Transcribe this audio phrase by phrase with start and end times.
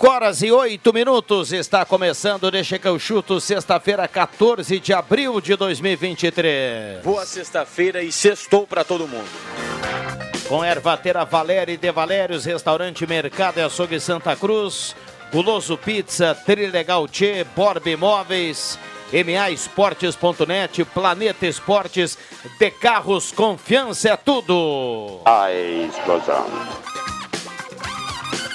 [0.00, 5.42] Cinco horas e oito minutos, está começando Deixa que eu chuto, sexta-feira, 14 de abril
[5.42, 7.04] de 2023.
[7.04, 9.28] Boa sexta-feira e sextou para todo mundo.
[10.48, 14.96] Com ervateira Valéria e De Valérios, restaurante Mercado e Açougue Santa Cruz,
[15.30, 18.78] Guloso Pizza, Trilegal Tchê, Borb Imóveis,
[19.12, 22.16] MA Esportes.net, Planeta Esportes,
[22.58, 25.20] de Carros, confiança é tudo.
[25.26, 26.46] A explosão.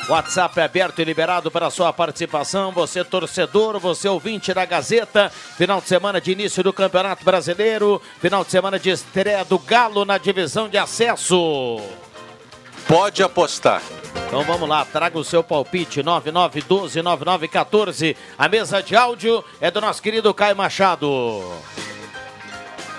[0.08, 2.72] WhatsApp é aberto e liberado para sua participação.
[2.72, 5.32] Você torcedor, você ouvinte da Gazeta.
[5.58, 8.00] Final de semana de início do Campeonato Brasileiro.
[8.20, 11.82] Final de semana de estreia do Galo na divisão de acesso.
[12.88, 13.82] Pode apostar.
[14.28, 18.16] Então vamos lá, traga o seu palpite 99129914.
[18.38, 21.42] A mesa de áudio é do nosso querido Caio Machado.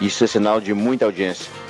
[0.00, 1.65] Isso é sinal de muita audiência.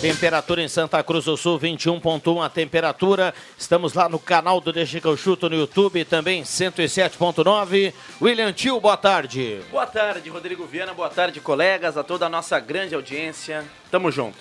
[0.00, 3.34] Temperatura em Santa Cruz do Sul, 21.1 a temperatura.
[3.58, 7.92] Estamos lá no canal do Deixa que eu chuto no YouTube, também 107.9.
[8.22, 9.60] William Tio, boa tarde.
[9.72, 10.94] Boa tarde, Rodrigo Viana.
[10.94, 13.64] Boa tarde, colegas, a toda a nossa grande audiência.
[13.90, 14.38] Tamo junto.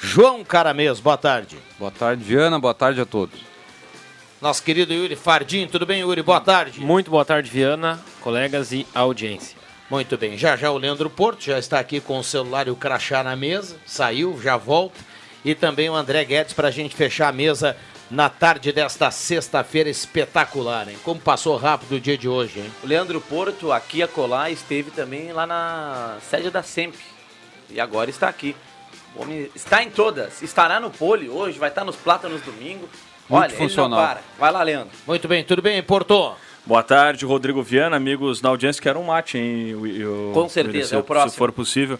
[0.00, 1.58] João Caramês, boa tarde.
[1.78, 2.58] Boa tarde, Viana.
[2.58, 3.38] Boa tarde a todos.
[4.40, 6.22] Nosso querido Yuri Fardim, tudo bem, Yuri?
[6.22, 6.80] Boa tarde.
[6.80, 9.61] Muito boa tarde, Viana, colegas e audiência.
[9.92, 12.74] Muito bem, já já o Leandro Porto já está aqui com o celular e o
[12.74, 14.98] crachá na mesa, saiu, já volta.
[15.44, 17.76] E também o André Guedes para a gente fechar a mesa
[18.10, 20.96] na tarde desta sexta-feira espetacular, hein?
[21.04, 22.72] Como passou rápido o dia de hoje, hein?
[22.82, 26.94] O Leandro Porto, aqui a colar, esteve também lá na sede da SEMP.
[27.68, 28.56] E agora está aqui.
[29.14, 30.40] O homem está em todas.
[30.40, 32.88] Estará no pole hoje, vai estar nos plátanos domingo.
[33.28, 33.98] Muito Olha, funcional.
[33.98, 34.22] ele não para.
[34.38, 34.96] Vai lá, Leandro.
[35.06, 36.34] Muito bem, tudo bem, Porto?
[36.64, 39.70] Boa tarde, Rodrigo Viana, amigos na audiência, quero um mate, hein?
[39.96, 41.30] Eu- Com certeza, se- é o próximo.
[41.32, 41.98] Se for possível.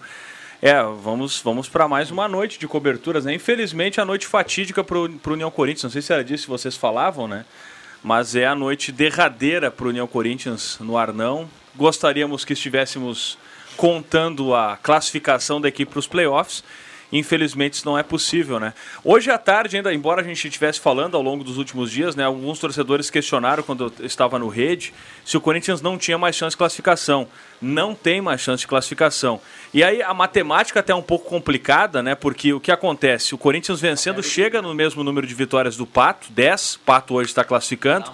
[0.61, 3.35] É, vamos, vamos para mais uma noite de coberturas, né?
[3.35, 5.83] Infelizmente, a noite fatídica para o União Corinthians.
[5.85, 7.45] Não sei se era disso que vocês falavam, né?
[8.05, 11.49] Mas é a noite derradeira para o União Corinthians no Arnão.
[11.75, 13.37] Gostaríamos que estivéssemos
[13.77, 16.63] contando a classificação da equipe para os playoffs.
[17.13, 18.73] Infelizmente isso não é possível, né?
[19.05, 22.25] Hoje à tarde, ainda, embora a gente estivesse falando ao longo dos últimos dias, né?
[22.25, 26.55] Alguns torcedores questionaram quando eu estava no rede se o Corinthians não tinha mais chance
[26.55, 27.29] de classificação.
[27.61, 29.41] Não tem mais chance de classificação.
[29.75, 32.15] E aí a matemática até é um pouco complicada, né?
[32.15, 33.35] Porque o que acontece?
[33.35, 36.81] O Corinthians vencendo chega no mesmo número de vitórias do Pato, 10.
[36.85, 38.11] Pato hoje está classificando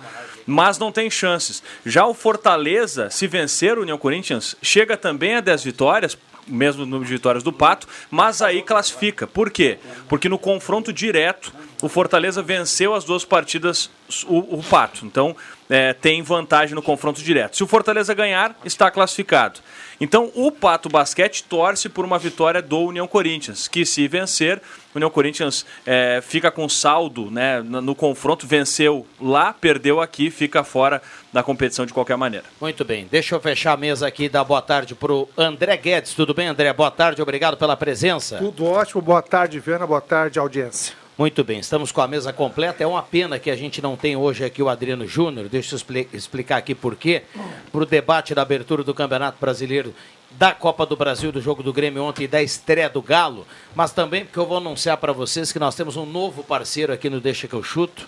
[0.50, 1.62] mas não tem chances.
[1.84, 6.16] Já o Fortaleza, se vencer o União Corinthians, chega também a 10 vitórias,
[6.48, 9.26] mesmo número de vitórias do Pato, mas aí classifica.
[9.26, 9.78] Por quê?
[10.08, 13.90] Porque no confronto direto, o Fortaleza venceu as duas partidas,
[14.26, 15.06] o, o Pato.
[15.06, 15.36] Então,
[15.68, 17.56] é, tem vantagem no confronto direto.
[17.56, 19.60] Se o Fortaleza ganhar, está classificado.
[20.00, 24.62] Então, o Pato Basquete torce por uma vitória do União Corinthians, que se vencer,
[24.94, 30.30] o União Corinthians é, fica com saldo né, no, no confronto, venceu lá, perdeu aqui,
[30.30, 32.46] fica fora da competição de qualquer maneira.
[32.60, 36.14] Muito bem, deixa eu fechar a mesa aqui e dar boa tarde pro André Guedes.
[36.14, 36.72] Tudo bem, André?
[36.72, 38.38] Boa tarde, obrigado pela presença.
[38.38, 40.97] Tudo ótimo, boa tarde, Viana, boa tarde, audiência.
[41.18, 42.84] Muito bem, estamos com a mesa completa.
[42.84, 45.48] É uma pena que a gente não tem hoje aqui o Adriano Júnior.
[45.48, 47.24] Deixa eu expli- explicar aqui por quê.
[47.72, 49.92] Para o debate da abertura do Campeonato Brasileiro,
[50.30, 53.44] da Copa do Brasil, do jogo do Grêmio ontem e da estreia do Galo.
[53.74, 57.10] Mas também porque eu vou anunciar para vocês que nós temos um novo parceiro aqui
[57.10, 58.06] no Deixa que eu chuto.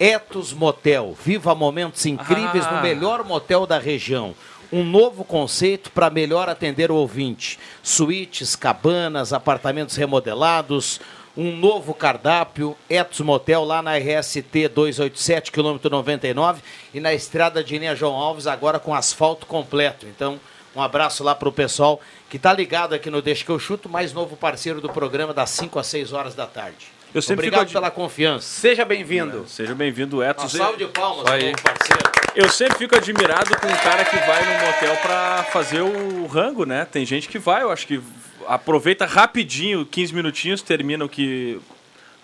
[0.00, 1.16] Etos Motel.
[1.24, 2.72] Viva momentos incríveis Ah.
[2.72, 4.34] no melhor motel da região.
[4.72, 7.60] Um novo conceito para melhor atender o ouvinte.
[7.80, 10.98] Suítes, cabanas, apartamentos remodelados,
[11.36, 16.62] um novo cardápio, Etos Motel lá na RST 287, quilômetro 99,
[16.92, 20.06] e na estrada de linha João Alves, agora com asfalto completo.
[20.06, 20.38] Então,
[20.76, 23.88] um abraço lá para o pessoal que está ligado aqui no Deixa que eu chuto,
[23.88, 26.91] mais novo parceiro do programa das 5 às 6 horas da tarde.
[27.14, 28.46] Eu sempre Obrigado fico pela confiança.
[28.46, 29.44] Seja bem-vindo.
[29.46, 30.54] Seja bem-vindo, Etos.
[30.54, 31.52] Uma salva de palmas, Aí.
[31.62, 32.10] parceiro.
[32.34, 36.64] Eu sempre fico admirado com um cara que vai num motel pra fazer o rango,
[36.64, 36.86] né?
[36.90, 38.00] Tem gente que vai, eu acho que
[38.46, 41.60] aproveita rapidinho, 15 minutinhos, termina o que.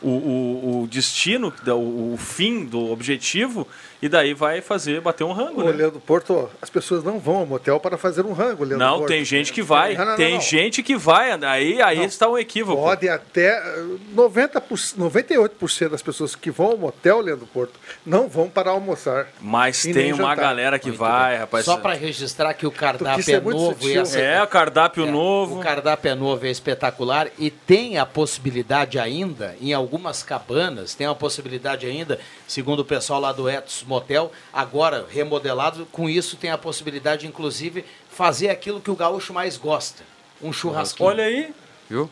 [0.00, 3.66] O, o, o destino, o, o fim do objetivo,
[4.00, 5.60] e daí vai fazer, bater um rango.
[5.62, 5.72] Ô, Né?
[5.72, 9.08] Leandro Porto, as pessoas não vão ao motel para fazer um rango, Leandro Não, Porto.
[9.08, 9.94] tem gente que vai.
[9.94, 10.40] Não, não, não, tem não.
[10.40, 11.32] gente que vai.
[11.44, 12.80] Aí, aí está um equívoco.
[12.82, 13.84] Pode até eh,
[14.14, 19.28] 90%, 98% das pessoas que vão ao motel, Leandro Porto, não vão para almoçar.
[19.40, 20.36] Mas tem uma jantar.
[20.36, 21.64] galera que vai, rapaz.
[21.64, 25.06] Só para registrar que o cardápio é, é muito novo e essa- É, o cardápio
[25.06, 25.58] É, novo.
[25.58, 31.06] O cardápio é novo, é espetacular e tem a possibilidade ainda, em algumas cabanas, tem
[31.06, 36.50] a possibilidade ainda, segundo o pessoal lá do Etos Motel, agora remodelado, com isso tem
[36.50, 40.02] a possibilidade, inclusive, fazer aquilo que o gaúcho mais gosta,
[40.42, 41.08] um churrasquinho.
[41.08, 41.52] Olha aí.
[41.88, 42.10] Viu?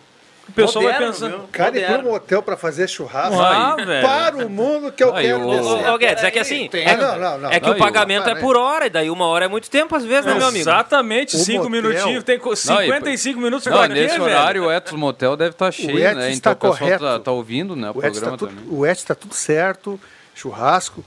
[0.48, 1.40] O pessoal vai viu?
[1.50, 3.34] Cara, ir para o motel para fazer churrasco.
[3.40, 5.90] Ah, para o mundo que eu Aí, quero descer.
[5.90, 6.84] Ô, Guedes, é que assim, Tem.
[6.86, 7.50] é, Ah, não, não, não.
[7.50, 10.04] é que o pagamento é por hora, e daí uma hora é muito tempo, às
[10.04, 10.62] vezes, né, meu amigo?
[10.62, 12.22] Exatamente, O cinco motel- minutinhos.
[12.22, 14.22] Tem co- Não, e- 55 minutos pra e quê, nesse velho?
[14.22, 16.30] horário o Etos Motel deve estar cheio, Etos né?
[16.30, 17.24] está Então o pessoal tá, correto.
[17.24, 18.36] tá ouvindo né, o, O está também.
[18.36, 19.98] tudo, tá tudo certo,
[20.32, 21.04] churrasco.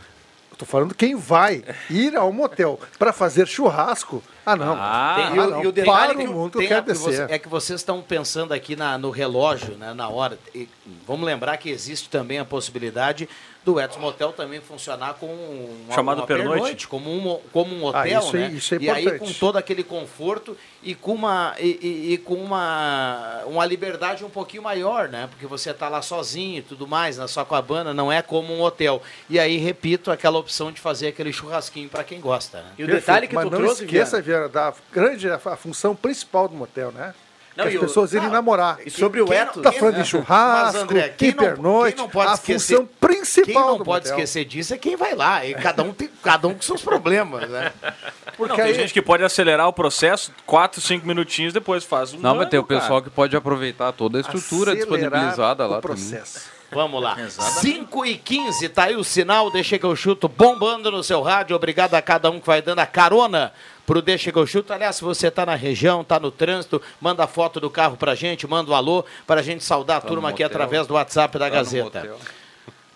[0.59, 4.21] Tô falando quem vai ir ao motel para fazer churrasco.
[4.45, 4.75] Ah, não.
[4.77, 5.63] Ah, Tem- Ah, e o- não.
[5.63, 7.31] e o detalhe para que o mundo que eu quero a- que você- descer.
[7.31, 10.37] é que vocês estão pensando aqui na- no relógio, né, na hora.
[10.55, 10.67] E
[11.07, 13.27] vamos lembrar que existe também a possibilidade
[13.65, 16.87] do Etos Motel também funcionar com uma, Chamado uma pernoite.
[16.87, 18.47] como um, mo- como um Ah, hotel, isso é- né?
[18.55, 22.35] isso é e aí com todo aquele conforto e com uma e, e- e com
[22.35, 25.27] uma, uma liberdade um pouquinho maior, né?
[25.29, 28.61] Porque você está lá sozinho e tudo mais, na sua cabana, não é como um
[28.61, 29.01] hotel.
[29.29, 32.69] E aí repito aquela opção de fazer aquele churrasquinho para quem gosta, né?
[32.77, 35.35] E o Perfeito, detalhe que Mas tu não trouxe, esqueça, Viana, Viana, da grande a,
[35.35, 37.13] a função principal do motel, né?
[37.55, 38.77] Não, que e as o- pessoas irem não, namorar.
[38.85, 41.95] e sobre o Quem não- Etos, Tá falando de churrasco, Mas, André, quem não- hipernoite,
[41.95, 44.17] quem não pode a esquecer- função principal Quem não do pode motel.
[44.23, 45.45] esquecer disso é quem vai lá.
[45.45, 47.73] E cada um tem cada um com seus problemas, né?
[48.37, 52.13] Porque Não, tem aí, gente que pode acelerar o processo, 4, 5 minutinhos, depois faz
[52.13, 52.81] um Não, mas tem o rango, cara.
[52.81, 55.97] pessoal que pode aproveitar toda a estrutura acelerar disponibilizada o lá também.
[55.97, 56.59] processo.
[56.71, 57.17] Vamos lá.
[57.27, 59.49] 5 e 15, tá aí o sinal.
[59.51, 61.55] Deixa que eu chuto bombando no seu rádio.
[61.55, 63.51] Obrigado a cada um que vai dando a carona
[63.89, 64.71] pro Deixa que eu chuto.
[64.71, 68.45] Aliás, se você tá na região, tá no trânsito, manda foto do carro pra gente,
[68.45, 70.55] manda um alô pra gente saudar a Tá turma aqui motel.
[70.55, 72.15] através do WhatsApp da Tá Gazeta.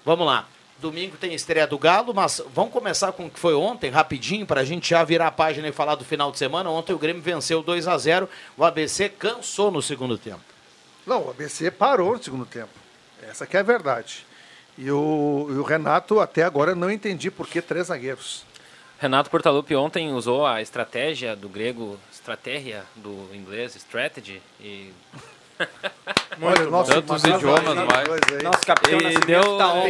[0.06, 0.46] Vamos lá.
[0.78, 4.62] Domingo tem estreia do Galo, mas vamos começar com o que foi ontem, rapidinho, para
[4.62, 6.70] a gente já virar a página e falar do final de semana.
[6.70, 10.42] Ontem o Grêmio venceu 2 a 0 o ABC cansou no segundo tempo.
[11.08, 12.70] Não, o ABC parou no segundo tempo.
[13.28, 14.28] Essa que é a verdade.
[14.78, 18.46] E o, e o Renato, até agora, não entendi por que três zagueiros.
[19.04, 24.94] Renato Portaluppi ontem usou a estratégia do grego, estratégia do inglês, strategy, e
[26.42, 28.44] Olha, o nosso Tantos idiomas, mas- aí.
[28.44, 29.84] nosso capitão E deu- tá on.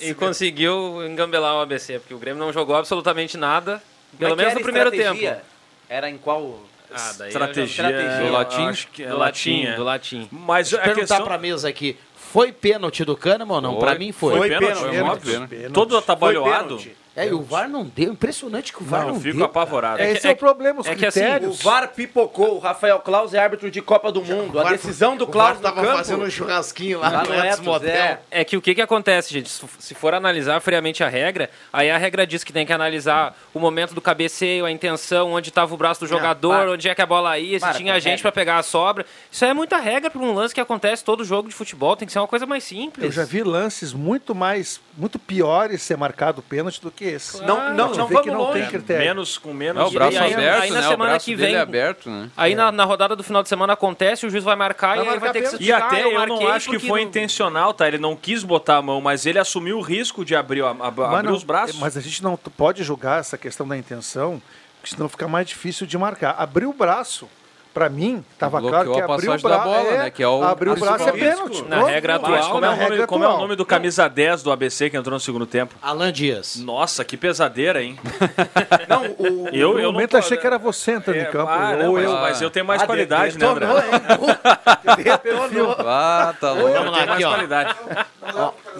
[0.00, 3.80] E conseguiu engambelar o ABC, porque o Grêmio não jogou absolutamente nada,
[4.18, 5.34] pelo é que menos no primeiro estratégia?
[5.36, 5.46] tempo.
[5.88, 6.60] Era em qual...
[6.90, 8.26] Ah, daí eu Estratégia, já- estratégia.
[8.26, 9.76] do latim, Do acho que é do latim, latim, é.
[9.76, 10.28] do latim.
[10.32, 11.96] Mas Deixa eu a perguntar questão para a mesa aqui.
[12.16, 13.70] Foi pênalti do Kahneman ou não?
[13.74, 13.80] Foi.
[13.80, 14.36] Para mim foi.
[14.36, 14.90] foi, Foi pênalti, pênalti, foi
[15.30, 15.54] pênalti.
[15.54, 15.70] óbvio.
[15.70, 16.76] Todo atabalhoado.
[16.78, 16.96] pênalti.
[17.18, 18.12] É, e o VAR não deu.
[18.12, 19.46] Impressionante que o VAR não, Eu fico deu.
[19.46, 20.02] apavorado.
[20.02, 21.62] Esse é, é o problema, os é que assim, O critérios.
[21.62, 22.56] VAR pipocou.
[22.56, 24.58] O Rafael Claus é árbitro de Copa do Mundo.
[24.60, 25.96] A decisão do Claus no tava campo...
[25.96, 27.90] fazendo um churrasquinho lá, Lá no Etos Motel.
[27.90, 28.18] é.
[28.30, 29.50] É que o que, que acontece, gente?
[29.78, 33.58] Se for analisar friamente a regra, aí a regra diz que tem que analisar o
[33.58, 36.70] momento do cabeceio, a intenção, onde estava o braço do jogador, para.
[36.72, 39.04] onde é que a bola ia, se Para tinha gente para pegar a sobra.
[39.30, 42.06] Isso aí é muita regra para um lance que acontece todo jogo de futebol, tem
[42.06, 43.04] que ser uma coisa mais simples.
[43.04, 47.42] Eu já vi lances muito mais, muito piores ser marcado pênalti do que esse.
[47.42, 48.60] Não, não, não vê vamos que não longe.
[48.60, 49.04] tem critério.
[49.06, 49.80] Menos com menos.
[49.82, 50.86] Não, o braço E aí- aberto, aí na né?
[50.86, 52.30] O semana braço que dele vem- é aberto, né?
[52.36, 55.00] Aí na, na rodada do final de semana acontece, o juiz vai marcar Vai e
[55.00, 55.62] aí vai marcar ter que se.
[55.62, 57.86] E até eu, não marquei acho que foi não- intencional, tá?
[57.88, 60.74] Ele não quis botar a mão, mas ele assumiu o risco de abrir, a- a-
[60.74, 61.78] Mas abrir não- os braços.
[61.78, 64.40] Mas a gente não pode julgar essa questão da intenção,
[64.80, 66.34] porque senão fica mais difícil de marcar.
[66.38, 67.28] Abrir o braço,
[67.78, 69.64] pra mim, estava Bloqueou claro que a abrir o braço.
[69.64, 71.62] bola, é, né, que é o abrir o braço é pênalti.
[71.68, 72.30] Na regra pronto.
[72.32, 73.42] Mas atual, como é, o nome, regra como é o atual.
[73.42, 75.74] nome do camisa 10 do ABC que entrou no segundo tempo?
[75.80, 76.56] Alan Dias.
[76.56, 77.98] Nossa, que pesadeira, hein?
[78.88, 79.48] Não, o...
[79.52, 81.50] Eu, No eu momento tô- achei que era você entrando É, em campo.
[81.52, 82.12] ah, não, ou mas, eu.
[82.12, 83.86] mas eu tenho mais Ah, qualidade, né, detonou, André?
[83.92, 85.04] hein?
[85.04, 85.76] Detonou.
[85.86, 86.72] Ah, tá louco.
[86.72, 87.74] Vamos lá, Tem mais qualidade.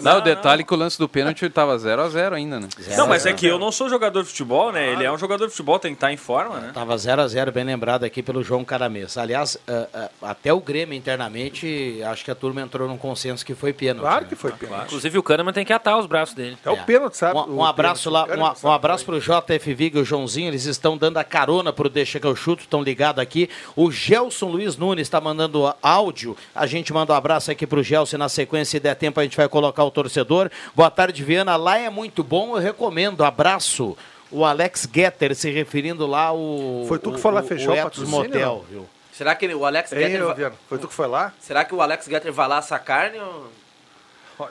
[0.01, 2.67] Não, o detalhe é que o lance do pênalti estava 0x0 ainda, né?
[2.95, 4.91] Não, mas é que eu não sou jogador de futebol, né?
[4.91, 6.71] Ele é um jogador de futebol, tem que estar em forma, né?
[6.73, 9.17] Tava 0 a 0 bem lembrado aqui pelo João Caramês.
[9.17, 13.53] Aliás, ah, ah, até o Grêmio internamente, acho que a turma entrou num consenso que
[13.53, 14.01] foi pênalti.
[14.01, 14.29] Claro né?
[14.29, 14.85] que foi pênalti.
[14.85, 16.57] Inclusive o Kahneman tem que atar os braços dele.
[16.63, 17.37] É o pênalti, sabe?
[17.37, 20.97] Um, um abraço lá, um, um abraço pro JF Vig e o Joãozinho, eles estão
[20.97, 23.49] dando a carona pro Deixa que eu chuto, estão ligados aqui.
[23.75, 28.17] O Gelson Luiz Nunes está mandando áudio, a gente manda um abraço aqui pro Gelson,
[28.17, 30.51] na sequência, se der tempo a gente vai colocar o torcedor.
[30.75, 33.97] Boa tarde, Viana, lá é muito bom, eu recomendo, abraço.
[34.31, 36.85] O Alex Getter se referindo lá ao.
[36.87, 38.89] Foi tu que o- foi lá o- fechar o Etos patrocínio, Motel, viu?
[39.11, 40.23] Será que o Alex Hein, Getter...
[40.23, 40.55] ô, va- Viana?
[40.67, 41.33] Foi tu que foi lá?
[41.39, 43.17] Será que o Alex Getter vai lá assar carne?
[43.19, 44.49] Ou...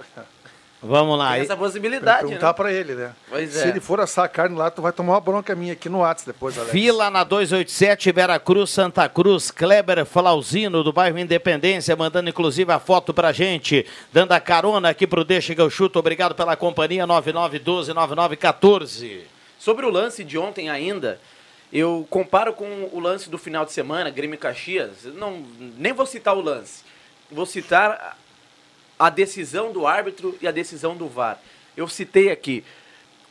[0.81, 1.33] Vamos lá.
[1.33, 2.53] Tem essa possibilidade, que perguntar né?
[2.53, 3.13] pra ele, né?
[3.29, 3.69] Pois Se é.
[3.69, 6.25] ele for assar a carne lá, tu vai tomar uma bronca minha aqui no Whats
[6.25, 6.71] depois, Alex.
[6.71, 13.13] Fila na 287, Veracruz, Santa Cruz, Kleber Flauzino, do bairro Independência, mandando inclusive a foto
[13.13, 15.99] pra gente, dando a carona aqui pro Deixa que eu chuto.
[15.99, 19.23] Obrigado pela companhia, 9912-9914.
[19.59, 21.19] Sobre o lance de ontem ainda,
[21.73, 25.07] eu comparo com o lance do final de semana, Grêmio Caxias.
[25.17, 25.43] Não,
[25.77, 26.87] nem vou citar o lance.
[27.31, 28.17] Vou citar
[28.99, 31.38] a decisão do árbitro e a decisão do VAR.
[31.76, 32.64] Eu citei aqui.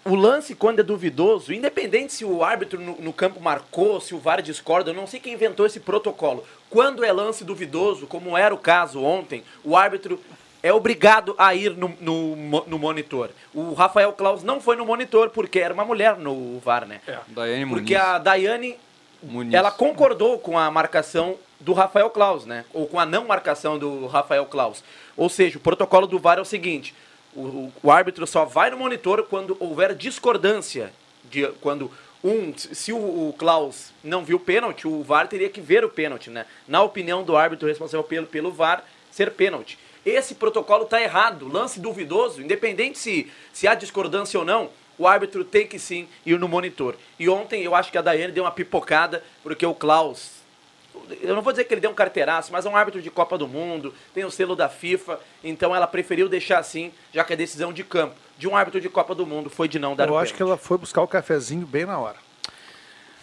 [0.05, 4.19] O lance, quando é duvidoso, independente se o árbitro no, no campo marcou, se o
[4.19, 6.45] VAR discorda, eu não sei quem inventou esse protocolo.
[6.69, 10.17] Quando é lance duvidoso, como era o caso ontem, o árbitro
[10.63, 13.31] é obrigado a ir no, no, no monitor.
[13.53, 17.01] O Rafael Claus não foi no monitor porque era uma mulher no VAR, né?
[17.27, 18.09] Daiane Porque Muniz.
[18.09, 18.77] a Daiane,
[19.21, 19.53] Muniz.
[19.53, 22.65] ela concordou com a marcação do Rafael Claus, né?
[22.74, 24.83] Ou com a não marcação do Rafael Claus.
[25.17, 26.93] Ou seja, o protocolo do VAR é o seguinte:
[27.36, 30.93] o, o- árbitro só vai no monitor quando houver discordância.
[31.25, 31.91] De, quando
[32.24, 35.89] um, se o, o Klaus não viu o pênalti, o VAR teria que ver o
[35.89, 36.45] pênalti, né?
[36.67, 39.77] Na opinião do árbitro responsável pelo, pelo VAR, ser pênalti.
[40.05, 41.51] Esse protocolo está errado.
[41.51, 46.39] Lance duvidoso, independente se, se há discordância ou não, o árbitro tem que sim ir
[46.39, 46.95] no monitor.
[47.19, 50.37] E ontem eu acho que a Daiane deu uma pipocada, porque o Klaus
[51.22, 53.38] eu não vou dizer que ele deu um carteiraço, mas é um árbitro de Copa
[53.38, 57.36] do Mundo, tem o selo da FIFA, então ela preferiu deixar assim, já que a
[57.36, 60.13] decisão de campo de um árbitro de Copa do Mundo foi de não dar Eu
[60.13, 62.18] o acho que ela foi buscar o cafezinho bem na hora.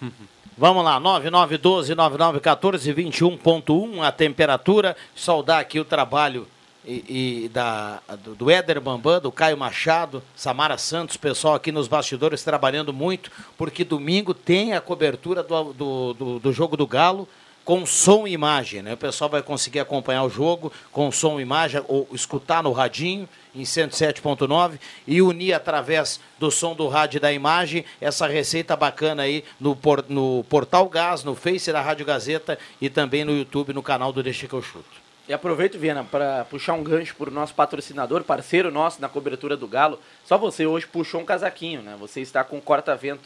[0.56, 4.96] Vamos lá, 9912-9914, 21.1 a temperatura.
[5.16, 6.46] Saudar aqui o trabalho
[6.86, 11.88] e, e da, do, do Éder Bambam, do Caio Machado, Samara Santos, pessoal aqui nos
[11.88, 17.28] bastidores trabalhando muito, porque domingo tem a cobertura do, do, do, do jogo do Galo
[17.64, 18.92] com som e imagem, né?
[18.92, 23.26] O pessoal vai conseguir acompanhar o jogo com som e imagem, ou escutar no radinho
[23.54, 29.22] em 107.9 e unir através do som do rádio e da imagem essa receita bacana
[29.22, 33.72] aí no, por- no Portal Gás, no Face da Rádio Gazeta e também no YouTube,
[33.72, 35.02] no canal do Deixa que eu chuto.
[35.26, 39.56] E aproveito, Viana, para puxar um gancho para o nosso patrocinador, parceiro nosso na cobertura
[39.56, 39.98] do Galo.
[40.26, 41.96] Só você hoje puxou um casaquinho, né?
[41.98, 43.22] Você está com corta-vento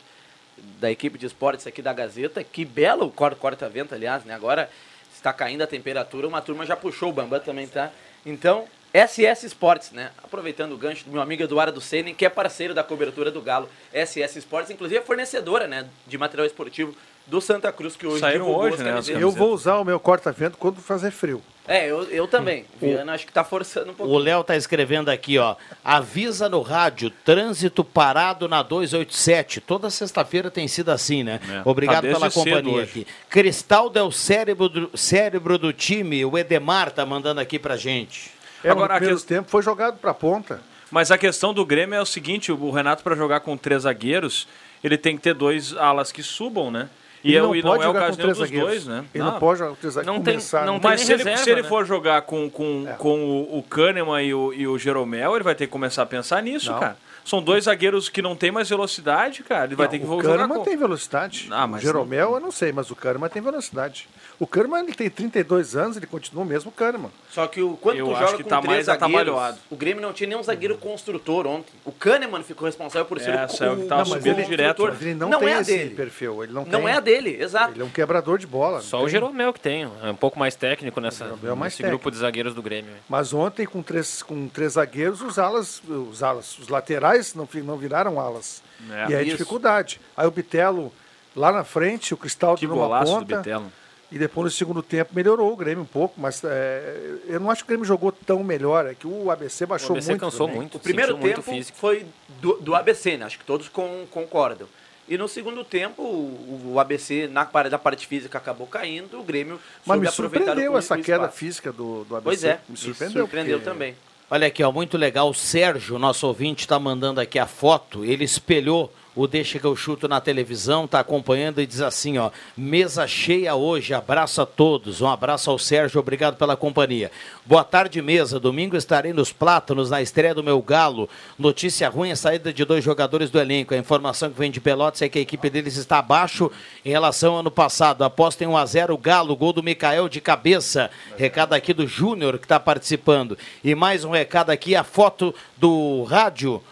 [0.80, 2.42] da equipe de esportes aqui da Gazeta.
[2.44, 4.34] Que belo cor- corta-vento, aliás, né?
[4.34, 4.68] Agora
[5.14, 7.90] está caindo a temperatura, uma turma já puxou, o Bambam também tá.
[8.24, 10.10] Então, SS Esportes, né?
[10.22, 13.68] Aproveitando o gancho do meu amigo Eduardo Senen, que é parceiro da cobertura do Galo.
[13.92, 16.96] SS Esportes, inclusive é fornecedora, né, de material esportivo
[17.28, 19.00] do Santa Cruz, que hoje Saíram hoje, né.
[19.08, 21.42] Eu vou usar o meu corta-vento quando fazer frio.
[21.66, 22.64] É, eu, eu também.
[22.80, 24.10] Viana, acho que tá forçando um pouco.
[24.10, 25.54] O Léo tá escrevendo aqui, ó.
[25.84, 29.60] Avisa no rádio, trânsito parado na 287.
[29.60, 31.38] Toda sexta-feira tem sido assim, né?
[31.46, 33.06] É, Obrigado tá pela companhia aqui.
[33.28, 36.24] Cristaldo é o cérebro do, cérebro do time.
[36.24, 38.30] O Edemar tá mandando aqui pra gente.
[38.64, 40.62] É, Agora, no primeiro que- tempo foi jogado pra ponta.
[40.90, 44.48] Mas a questão do Grêmio é o seguinte, o Renato para jogar com três zagueiros,
[44.82, 46.88] ele tem que ter dois alas que subam, né?
[47.24, 48.70] E, Ele é, não e não pode é o jogar caso com três dos zagueiros.
[48.70, 49.04] dois, né?
[49.12, 49.32] Ele Não.
[49.32, 50.16] não pode jogar com três zagueiros.
[50.18, 51.68] Não tem- começar, não tem Mas se ele, reserva, se ele né?
[51.68, 55.54] for jogar com, com, com o, o Kahneman e o, e o Jeromel, ele vai
[55.54, 56.78] ter que começar a pensar nisso, Não.
[56.78, 56.96] cara.
[57.28, 59.66] São dois zagueiros que não tem mais velocidade, cara.
[59.66, 60.64] Ele vai Não, ter que o jogar Kahneman com...
[60.64, 61.48] tem velocidade.
[61.50, 64.08] Ah, o mas Jeromel, eu não sei, mas o Kahneman tem velocidade.
[64.38, 67.10] O Kahneman ele tem 32 anos, ele continua o mesmo Kahneman.
[67.30, 69.76] Só que o, quando Eu tu acho joga que com tá três mais zagueiros, o
[69.76, 71.72] Grêmio não tinha nenhum zagueiro construtor ontem.
[71.84, 74.48] O Kahneman ficou responsável por ser É, o, que o, tava o subindo construtor.
[74.50, 75.94] direto, Mas ele não, Não tem é esse dele.
[75.94, 76.44] perfil.
[76.44, 76.88] Ele não, Não tem.
[76.88, 77.72] é a dele, exato.
[77.74, 78.80] Ele é um quebrador de bola.
[78.80, 79.08] Só não o.
[79.08, 81.88] Jeromel que tem, é um pouco mais técnico nessa, é mais nesse técnico.
[81.98, 82.92] grupo de zagueiros do Grêmio.
[83.06, 87.62] Mas ontem, com três, com três zagueiros, os alas, os alas, os laterais não, fi-
[87.62, 88.62] não viraram alas.
[88.90, 89.36] É, e aí isso.
[89.36, 90.00] dificuldade.
[90.16, 90.92] Aí o Bitelo
[91.36, 93.62] lá na frente, o Cristaldo Que numa golaço do ponta.
[94.10, 97.62] E depois no segundo tempo melhorou o Grêmio um pouco, mas é, eu não acho
[97.62, 98.86] que o Grêmio jogou tão melhor.
[98.86, 100.20] É que o ABC O baixou ABC muito.
[100.20, 100.60] cansou também.
[100.62, 101.76] muito, O primeiro muito tempo físico.
[101.76, 102.06] foi
[102.40, 103.26] do, do ABC, né?
[103.26, 104.66] Acho que todos com- concordam.
[105.06, 109.18] E no segundo tempo, o, o ABC, na parte da parte física, acabou caindo.
[109.20, 111.36] O Grêmio Mas soube me aproveitar surpreendeu o, essa o queda espaço.
[111.38, 112.24] física do, do ABC.
[112.24, 113.26] Pois é, me surpreendeu.
[113.28, 113.94] porque também.
[114.30, 115.30] Olha aqui, ó, muito legal.
[115.30, 118.04] O Sérgio, nosso ouvinte, está mandando aqui a foto.
[118.04, 122.30] Ele espelhou o Deixa que eu chuto na televisão, está acompanhando e diz assim, ó,
[122.56, 127.10] mesa cheia hoje, abraço a todos, um abraço ao Sérgio, obrigado pela companhia.
[127.44, 131.08] Boa tarde, mesa, domingo estarei nos Plátanos, na estreia do meu Galo.
[131.36, 133.74] Notícia ruim, a saída de dois jogadores do elenco.
[133.74, 136.48] A informação que vem de Pelotas é que a equipe deles está abaixo
[136.84, 138.04] em relação ao ano passado.
[138.04, 140.92] Aposta em 1 a 0 o Galo, gol do Mikael de cabeça.
[141.16, 143.36] Recado aqui do Júnior que está participando.
[143.64, 146.62] E mais um recado aqui, a foto do rádio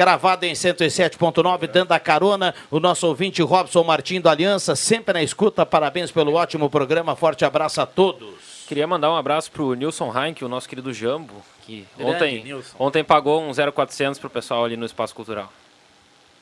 [0.00, 5.22] Cravado em 107.9, dando a carona, o nosso ouvinte Robson Martins do Aliança, sempre na
[5.22, 5.66] escuta.
[5.66, 7.14] Parabéns pelo ótimo programa.
[7.14, 8.64] Forte abraço a todos.
[8.66, 12.76] Queria mandar um abraço pro Nilson Heinck, o nosso querido Jambo, que Grande ontem, Nilson.
[12.78, 15.52] ontem pagou um 0400 pro pessoal ali no Espaço Cultural.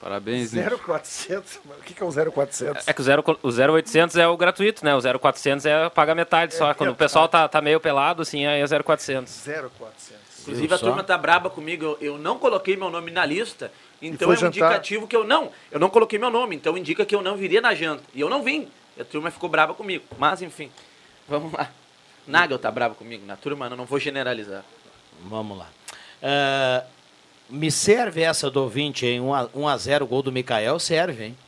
[0.01, 1.57] Parabéns, 0400?
[1.57, 2.87] O que que é um 0400?
[2.87, 4.95] É que o, zero, o 0800 é o gratuito, né?
[4.95, 6.73] O 0400 é paga metade só.
[6.75, 9.33] Quando o pessoal tá, tá meio pelado, assim, aí é 0400.
[9.77, 10.28] 0400.
[10.49, 14.31] Inclusive a turma tá braba comigo, eu, eu não coloquei meu nome na lista, então
[14.31, 14.49] é um jantar?
[14.49, 17.61] indicativo que eu não, eu não coloquei meu nome, então indica que eu não viria
[17.61, 18.03] na janta.
[18.15, 18.69] E eu não vim.
[18.97, 20.05] E a turma ficou brava comigo.
[20.19, 20.71] Mas enfim,
[21.29, 21.71] vamos lá.
[22.27, 24.65] Nagel tá bravo comigo na turma, eu não vou generalizar.
[25.25, 25.69] Vamos lá.
[26.23, 26.85] Ah,
[27.49, 29.21] me serve essa do ouvinte, hein?
[29.21, 31.39] 1 a, 1 a 0 gol do Mikael, serve, hein?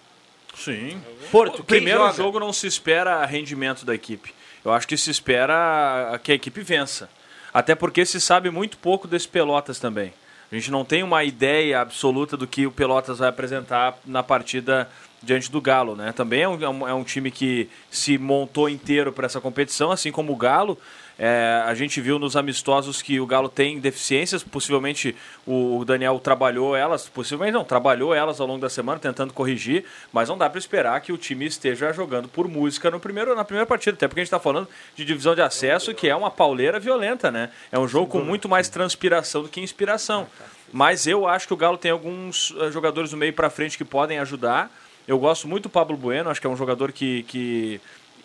[0.55, 1.01] Sim.
[1.31, 2.13] Porto, o primeiro joga?
[2.15, 4.35] jogo não se espera rendimento da equipe.
[4.65, 7.09] Eu acho que se espera que a equipe vença.
[7.53, 10.13] Até porque se sabe muito pouco desse Pelotas também.
[10.51, 14.89] A gente não tem uma ideia absoluta do que o Pelotas vai apresentar na partida
[15.23, 16.13] diante do Galo, né?
[16.13, 20.11] Também é um, é um- é time que se montou inteiro para essa competição, assim
[20.11, 20.79] como o Galo.
[21.23, 25.15] É, a gente viu nos amistosos que o Galo tem deficiências, possivelmente
[25.47, 29.85] o Daniel trabalhou elas, possivelmente não, trabalhou elas ao longo da semana tentando corrigir,
[30.15, 33.45] mas não dá para esperar que o time esteja jogando por música no primeiro, na
[33.45, 36.31] primeira partida, até porque a gente está falando de divisão de acesso, que é uma
[36.31, 37.51] pauleira violenta, né?
[37.71, 40.27] É um jogo com muito mais transpiração do que inspiração.
[40.73, 43.85] Mas eu acho que o Galo tem alguns eh, jogadores do meio para frente que
[43.85, 44.71] podem ajudar.
[45.07, 47.81] Eu gosto muito do Pablo Bueno, acho que é um jogador que, que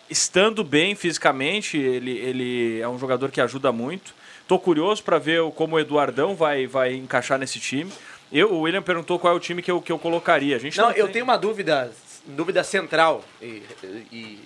[0.08, 4.14] estando bem fisicamente, ele, ele é um jogador que ajuda muito.
[4.46, 7.90] Tô curioso para ver como o Eduardão vai, vai encaixar nesse time.
[8.32, 10.54] Eu, o William perguntou qual é o time que eu, que eu colocaria.
[10.56, 11.92] A gente Não, não, eu tem- tenho uma dúvida,
[12.26, 13.62] dúvida central e,
[14.12, 14.38] e-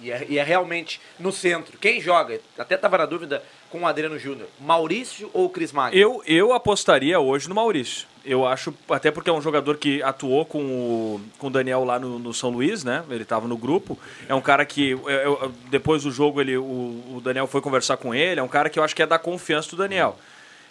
[0.00, 1.78] e é, e é realmente no centro.
[1.78, 2.38] Quem joga?
[2.58, 4.46] Até tava na dúvida com o Adriano Júnior.
[4.60, 5.98] Maurício ou Cris Magno?
[5.98, 8.06] Eu, eu apostaria hoje no Maurício.
[8.26, 11.98] Eu acho, até porque é um jogador que atuou com o, com o Daniel lá
[11.98, 13.04] no, no São Luís, né?
[13.08, 13.96] Ele estava no grupo.
[14.28, 17.96] É um cara que, eu- eu- depois do jogo, ele, o, o Daniel foi conversar
[17.96, 18.40] com ele.
[18.40, 20.18] É um cara que eu acho que é da confiança do Daniel.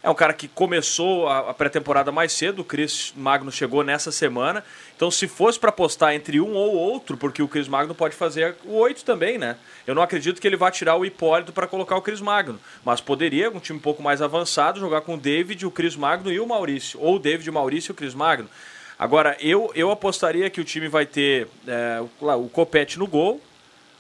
[0.09, 4.63] Um cara que começou a, a pré-temporada mais cedo, o Cris Magno chegou nessa semana.
[4.95, 8.55] Então, se fosse para apostar entre um ou outro, porque o Cris Magno pode fazer
[8.65, 9.57] o oito também, né?
[9.87, 12.59] Eu não acredito que ele vá tirar o Hipólito para colocar o Cris Magno.
[12.83, 16.31] Mas poderia, um time um pouco mais avançado, jogar com o David, o Cris Magno
[16.31, 16.99] e o Maurício.
[17.01, 18.49] Ou o David, o Maurício e o Cris Magno.
[18.97, 23.41] Agora, eu, eu apostaria que o time vai ter é, o, o Copete no gol,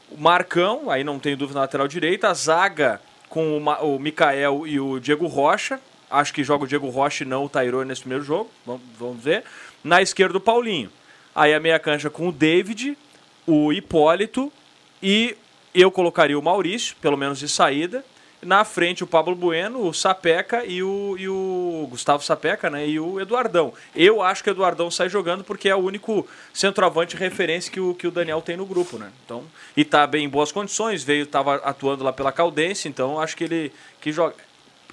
[0.09, 4.65] o Marcão, aí não tenho dúvida na lateral direita, a zaga com o, o Mikael
[4.65, 5.79] e o Diego Rocha.
[6.09, 8.49] Acho que joga o Diego Rocha e não o Tairone nesse primeiro jogo.
[8.65, 9.43] Vamos, vamos ver.
[9.83, 10.91] Na esquerda, o Paulinho.
[11.33, 12.97] Aí a meia cancha com o David,
[13.45, 14.51] o Hipólito
[15.03, 15.35] e
[15.73, 18.03] eu colocaria o Maurício, pelo menos de saída.
[18.41, 22.87] Na frente, o Pablo Bueno, o Sapeca e o, e o Gustavo Sapeca, né?
[22.87, 23.73] E o Eduardão.
[23.95, 27.95] Eu acho que o Eduardão sai jogando porque é o único centroavante referência que o,
[27.95, 29.11] que o Daniel tem no grupo, né?
[29.25, 29.43] Então,
[29.75, 33.45] e tá bem em boas condições, veio, tava atuando lá pela Caldense, então acho que
[33.45, 34.35] ele que joga.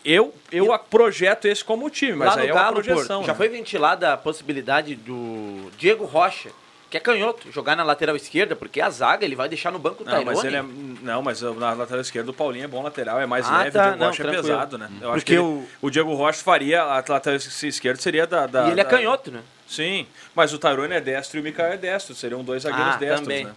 [0.05, 3.17] Eu, eu projeto esse como time, mas Lá no aí é uma projeção.
[3.19, 3.37] Porto, já né?
[3.37, 6.51] foi ventilada a possibilidade do Diego Rocha,
[6.91, 10.03] que é canhoto, jogar na lateral esquerda, porque a zaga ele vai deixar no banco
[10.03, 10.63] o Não, mas ele é,
[11.03, 13.79] não, mas na lateral esquerda o Paulinho é bom lateral, é mais Ah, leve, tá,
[13.79, 14.43] o Diego não, Rocha é tranquilo.
[14.57, 14.89] pesado, né?
[15.01, 18.47] Eu acho Porque que ele- o- o Diego Rocha faria a lateral esquerda seria da,
[18.47, 19.41] da- E ele é da- canhoto, né?
[19.67, 22.99] Sim, mas o Tairone é destro e o Mikael é destro, seriam dois zagueiros Ah,
[22.99, 23.45] destros, também.
[23.47, 23.53] né?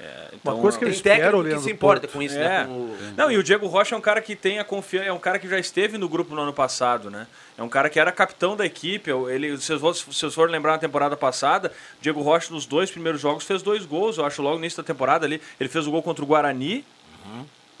[0.00, 2.12] É, então, coisa que eu Tem espero, técnico que se importa Porto.
[2.12, 2.40] com isso, é.
[2.44, 2.64] né?
[2.66, 5.12] Com o- Não, e o Diego Rocha é um cara que tem a confiança, é
[5.12, 7.26] um cara que já esteve no grupo no ano passado, né?
[7.56, 9.10] É um cara que era capitão da equipe.
[9.10, 13.42] Ele, se vocês forem lembrar na temporada passada, o Diego Rocha nos dois primeiros jogos
[13.44, 15.42] fez dois gols, eu acho, logo no início da temporada ali.
[15.58, 16.84] Ele fez o gol contra o Guarani.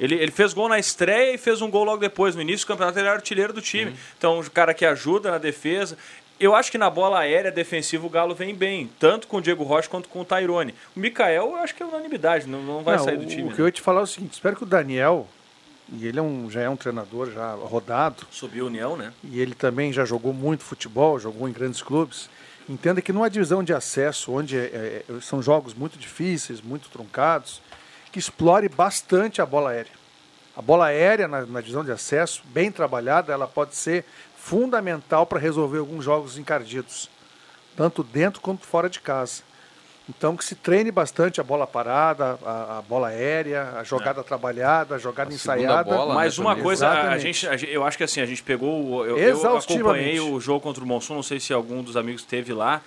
[0.00, 2.34] Ele, ele fez gol na estreia e fez um gol logo depois.
[2.34, 3.94] No início do campeonato ele era artilheiro do time.
[4.16, 5.96] Então, um cara que ajuda na defesa.
[6.40, 9.64] Eu acho que na bola aérea defensiva o Galo vem bem, tanto com o Diego
[9.64, 10.72] Rocha quanto com o Tairone.
[10.94, 13.42] O Mikael, eu acho que é unanimidade, não, não vai Não, sair do time.
[13.42, 13.52] O né?
[13.56, 15.26] que eu ia te falar é o seguinte: espero que o Daniel,
[15.92, 19.12] e ele é um, já é um treinador já rodado, Subiu a União, né?
[19.24, 22.30] e ele também já jogou muito futebol, jogou em grandes clubes.
[22.68, 27.60] Entenda que numa divisão de acesso, onde é- é- são jogos muito difíceis, muito truncados,
[28.12, 29.92] que explore bastante a bola aérea.
[30.54, 34.04] A bola aérea na, na divisão de acesso, bem trabalhada, ela pode ser
[34.52, 37.10] fundamental para resolver alguns jogos encardidos,
[37.76, 39.42] tanto dentro quanto fora de casa.
[40.08, 44.94] Então que se treine bastante a bola parada, a, a bola aérea, a jogada trabalhada,
[44.94, 45.90] a jogada ensaiada.
[46.14, 49.04] Mas uma coisa, a gente, a gente- eu acho que assim, a gente pegou.
[49.04, 49.36] Eu, eu
[49.90, 52.80] acompanhei o jogo contra o Monson, não sei se algum dos amigos esteve lá.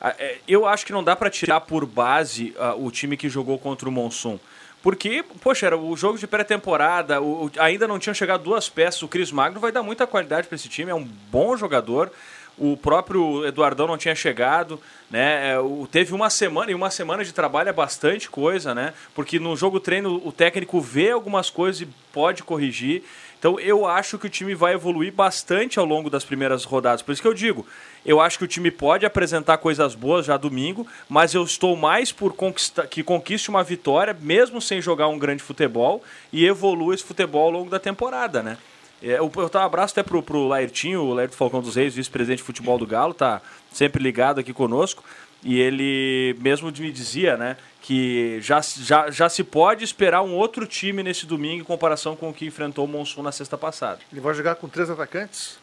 [0.00, 3.58] É, Eu acho que não dá para tirar por base ah, o time que jogou
[3.58, 4.38] contra o Monson.
[4.82, 7.18] Porque, poxa, era o jogo de pré-temporada,
[7.58, 9.02] ainda não tinham chegado duas peças.
[9.02, 12.12] O Cris Magno vai dar muita qualidade para esse time, é um bom jogador.
[12.56, 15.52] O próprio Eduardão não tinha chegado, né?
[15.52, 15.56] É,
[15.92, 18.94] teve uma semana, e uma semana de trabalho é bastante coisa, né?
[19.14, 23.04] Porque no jogo treino o técnico vê algumas coisas e pode corrigir.
[23.38, 27.02] Então eu acho que o time vai evoluir bastante ao longo das primeiras rodadas.
[27.02, 27.66] Por isso que eu digo,
[28.04, 32.10] eu acho que o time pode apresentar coisas boas já domingo, mas eu estou mais
[32.10, 37.04] por conquista, que conquiste uma vitória, mesmo sem jogar um grande futebol, e evolua esse
[37.04, 38.58] futebol ao longo da temporada, né?
[39.00, 41.94] É, eu, eu tava um abraço até pro, pro Laertinho, o Laerto Falcão dos Reis,
[41.94, 43.40] vice-presidente de futebol do Galo, tá
[43.72, 45.04] sempre ligado aqui conosco.
[45.48, 50.66] E ele mesmo me dizia, né, que já, já, já se pode esperar um outro
[50.66, 53.98] time nesse domingo em comparação com o que enfrentou o Monsun na sexta passada.
[54.12, 55.58] Ele vai jogar com três atacantes?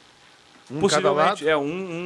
[0.72, 1.50] Um de cada Possivelmente, lado?
[1.50, 1.64] é um,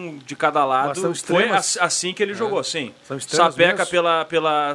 [0.10, 1.16] um de cada lado.
[1.22, 2.36] Foi assim que ele É.
[2.36, 2.94] jogou, sim.
[3.30, 3.92] Sapeca mesmo?
[3.92, 4.74] pela, pela,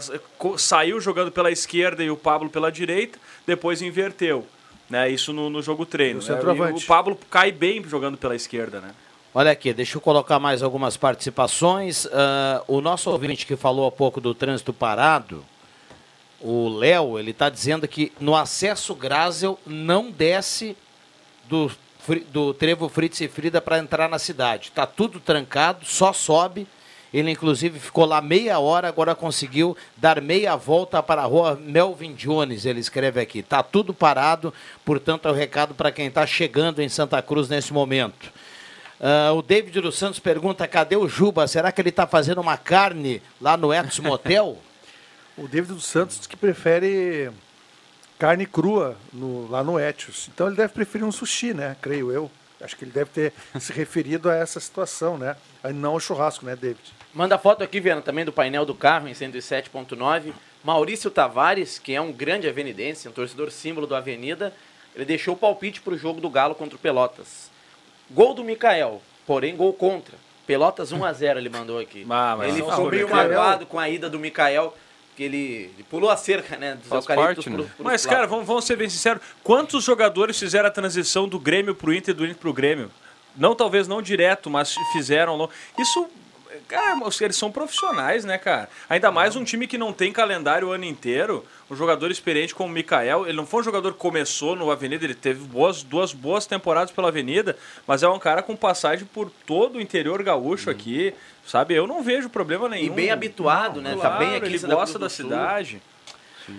[0.56, 4.46] saiu jogando pela esquerda e o Pablo pela direita, depois inverteu.
[4.88, 6.20] Né, isso no, no jogo treino.
[6.22, 8.92] Né, o Pablo cai bem jogando pela esquerda, né?
[9.36, 12.06] Olha aqui, deixa eu colocar mais algumas participações.
[12.12, 15.44] Ah, o nosso ouvinte que falou há pouco do trânsito parado,
[16.40, 20.76] o Léo, ele está dizendo que no acesso Grasel não desce
[21.48, 21.68] do,
[22.30, 24.68] do Trevo Fritz e Frida para entrar na cidade.
[24.68, 26.64] Está tudo trancado, só sobe.
[27.12, 32.14] Ele, inclusive, ficou lá meia hora, agora conseguiu dar meia volta para a rua Melvin
[32.14, 33.40] Jones, ele escreve aqui.
[33.40, 37.72] Está tudo parado, portanto, é o recado para quem está chegando em Santa Cruz nesse
[37.72, 38.32] momento.
[39.06, 41.46] Ah, o David dos Santos pergunta: cadê o Juba?
[41.46, 44.58] Será que ele está fazendo uma carne lá no Etos Motel?
[45.36, 47.28] O David dos Santos diz que prefere
[48.16, 50.28] carne crua no- lá no Etios.
[50.32, 51.76] Então ele deve preferir um sushi, né?
[51.82, 52.30] Creio eu.
[52.60, 55.34] Acho que ele deve ter se referido a essa situação, né?
[55.74, 56.78] Não ao churrasco, né, David?
[57.12, 60.32] Manda foto aqui, Viana, também do painel do carro em 107.9.
[60.62, 64.54] Maurício Tavares, que é um grande avenidense, um torcedor símbolo do Avenida,
[64.94, 67.50] ele deixou o palpite para o jogo do Galo contra o Pelotas.
[68.10, 70.14] Gol do Mikael, porém gol contra.
[70.46, 72.04] Pelotas 1x0 ele mandou aqui.
[72.10, 74.76] Ah, ele ficou meio magoado com a ida do Mikael,
[75.16, 76.74] que ele, ele pulou a cerca, né?
[76.74, 77.56] Dos Faz parte, né?
[77.56, 79.22] pro- Mas, cara, vamos, vamos ser bem sinceros.
[79.42, 82.90] Quantos jogadores fizeram a transição do Grêmio pro Inter e do Inter pro Grêmio?
[83.36, 85.48] Não, talvez não direto, mas fizeram.
[85.78, 86.06] Isso,
[86.66, 88.68] cara, eles são profissionais, né, cara?
[88.88, 91.44] Ainda mais um time que não tem calendário o ano inteiro.
[91.70, 93.26] Um jogador experiente como o Mikael.
[93.26, 96.90] Ele não foi um jogador que começou no Avenida, ele teve boas, duas boas temporadas
[96.90, 101.14] pela Avenida, mas é um cara com passagem por todo o interior gaúcho aqui.
[101.46, 101.74] Sabe?
[101.74, 102.86] Eu não vejo problema nenhum.
[102.86, 103.96] E bem habituado, né?
[104.00, 105.26] Tá bem aqui Ele gosta da Sul.
[105.26, 105.82] cidade.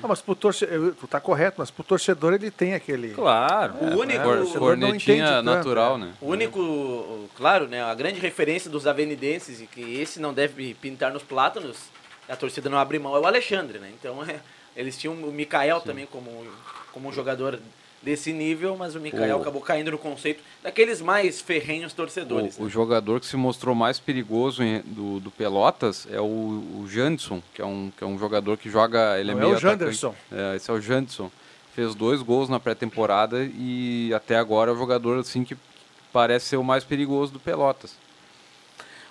[0.01, 3.09] Ah, mas pro torcedor, tu tá correto, mas pro torcedor ele tem aquele.
[3.09, 3.73] Claro.
[3.81, 5.67] O único- o torcedor não entende tanto,
[5.97, 6.13] né?
[6.21, 11.11] O único, claro, né, a grande referência dos avenidenses e que esse não deve pintar
[11.11, 11.77] nos plátanos,
[12.27, 13.91] a torcida não abre mão, é o Alexandre, né?
[13.99, 14.39] Então, é,
[14.75, 16.29] eles tinham o Mikael também como,
[16.91, 17.59] como um jogador
[18.01, 22.57] desse nível, mas o Mikael O- acabou caindo no conceito daqueles mais ferrenhos torcedores.
[22.59, 26.85] O, o jogador que se mostrou mais perigoso em- do, do Pelotas é o, o
[26.87, 29.19] Janderson, que é, um, que é um jogador que joga.
[29.19, 30.07] Ele Não é é meio o Janderson.
[30.09, 30.41] atacante.
[30.53, 31.31] É, esse é o Janderson.
[31.73, 35.57] Fez dois gols na pré-temporada e até agora é o jogador assim que
[36.13, 37.95] parece ser o mais perigoso do Pelotas.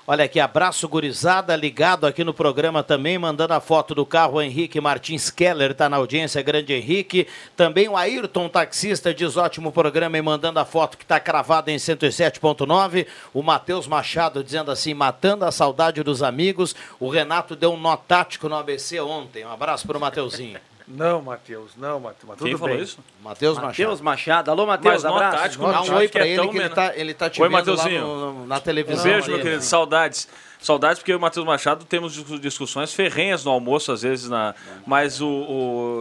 [0.07, 4.43] Olha aqui, abraço gurizada, ligado aqui no programa também, mandando a foto do carro, o
[4.43, 7.27] Henrique Martins Keller está na audiência, grande Henrique.
[7.57, 11.77] Também o Ayrton, taxista, diz ótimo programa e mandando a foto que está cravada em
[11.77, 13.07] 107.9.
[13.33, 16.77] O Matheus Machado dizendo assim, matando a saudade dos amigos.
[17.01, 19.47] O Renato deu um nó tático no ABC ontem.
[19.47, 20.61] Um abraço para o Mateuzinho.
[20.87, 22.25] Não, Matheus, não, Matheus.
[22.29, 22.85] Mas Quem falou bem.
[22.85, 22.99] isso?
[23.23, 23.67] Matheus Machado.
[23.69, 24.51] Matheus Machado.
[24.51, 25.37] Alô, Matheus, abraço.
[25.39, 27.55] tático, Dá um oi pra é ele que ele tá, ele tá te Oi, vendo
[27.55, 28.01] lá Mateuzinho.
[28.07, 29.03] no- no- na Um televisão.
[29.05, 29.63] beijo, meu querido.
[29.63, 30.29] Saudades.
[30.61, 34.29] Saudades porque eu e o Matheus Machado temos dis- discussões ferrenhas no almoço, às vezes,
[34.29, 34.55] na...
[34.87, 35.27] mas o,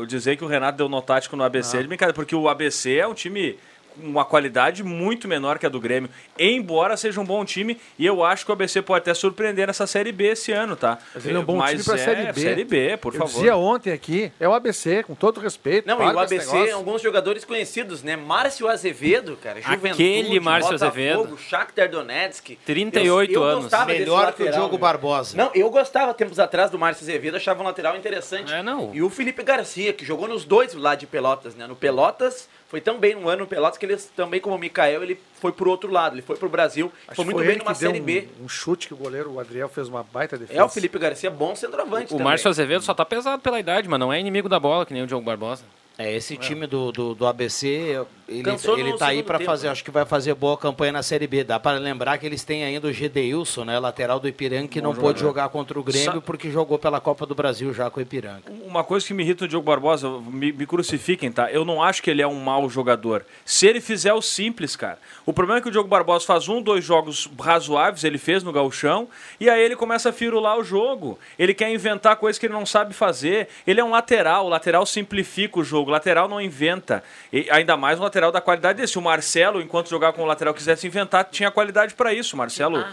[0.02, 2.50] o- dizer que o Renato deu nó tático no ABC é de brincadeira, porque o
[2.50, 3.58] ABC é um time
[3.97, 8.23] uma qualidade muito menor que a do Grêmio, embora seja um bom time, e eu
[8.23, 10.97] acho que o ABC pode até surpreender nessa Série B esse ano, tá?
[11.13, 12.41] Mas ele é um bom time pra é, Série B.
[12.41, 13.34] Série B, por Eu favor.
[13.34, 15.88] dizia ontem aqui, é o ABC, com todo respeito.
[15.88, 18.15] Não, e o ABC, alguns jogadores conhecidos, né?
[18.15, 21.38] Márcio Azevedo, cara, Juventude, Aquele Márcio Botafogo, Azevedo.
[21.38, 22.58] Shakhtar Donetsk.
[22.65, 23.71] 38 eu, eu anos.
[23.86, 24.79] Melhor que o lateral, Diogo meu.
[24.79, 25.38] Barbosa.
[25.38, 28.53] Não, eu gostava tempos atrás do Márcio Azevedo, achava um lateral interessante.
[28.53, 28.91] É, não.
[28.93, 31.67] E o Felipe Garcia, que jogou nos dois lá de Pelotas, né?
[31.67, 35.04] No Pelotas foi tão bem no ano no Pelotas que ele também, como o Mikael,
[35.04, 37.76] ele foi pro outro lado, ele foi pro Brasil, Acho foi muito bem ele numa
[37.76, 38.28] Série um, B.
[38.42, 40.60] Um chute que o goleiro, o Adriel, fez uma baita defesa.
[40.60, 42.24] É o Felipe Garcia, bom centroavante O também.
[42.24, 45.04] Márcio Azevedo só tá pesado pela idade, mas não é inimigo da bola, que nem
[45.04, 45.64] o Diogo Barbosa.
[45.97, 49.73] É, esse time do, do, do ABC, ele, Cansou ele tá aí para fazer, né?
[49.73, 51.43] acho que vai fazer boa campanha na Série B.
[51.43, 54.88] Dá para lembrar que eles têm ainda o Gedeilson, né, lateral do Ipiranga, que Bom
[54.88, 55.41] não pôde jogador.
[55.41, 58.41] jogar contra o Grêmio Sa- porque jogou pela Copa do Brasil já com o Ipiranga.
[58.65, 61.51] Uma coisa que me irrita no Diogo Barbosa, me, me crucifiquem, tá?
[61.51, 63.23] Eu não acho que ele é um mau jogador.
[63.45, 64.97] Se ele fizer o simples, cara.
[65.27, 68.51] O problema é que o Diogo Barbosa faz um, dois jogos razoáveis, ele fez no
[68.51, 69.08] gauchão,
[69.39, 71.19] e aí ele começa a firular o jogo.
[71.38, 73.47] Ele quer inventar coisas que ele não sabe fazer.
[73.67, 77.04] Ele é um lateral, o lateral simplifica o jogo, o lateral não inventa.
[77.32, 78.98] E ainda mais um lateral da qualidade desse.
[78.98, 82.36] O Marcelo, enquanto jogar com o lateral quisesse inventar, tinha qualidade para isso.
[82.38, 82.84] Marcelo,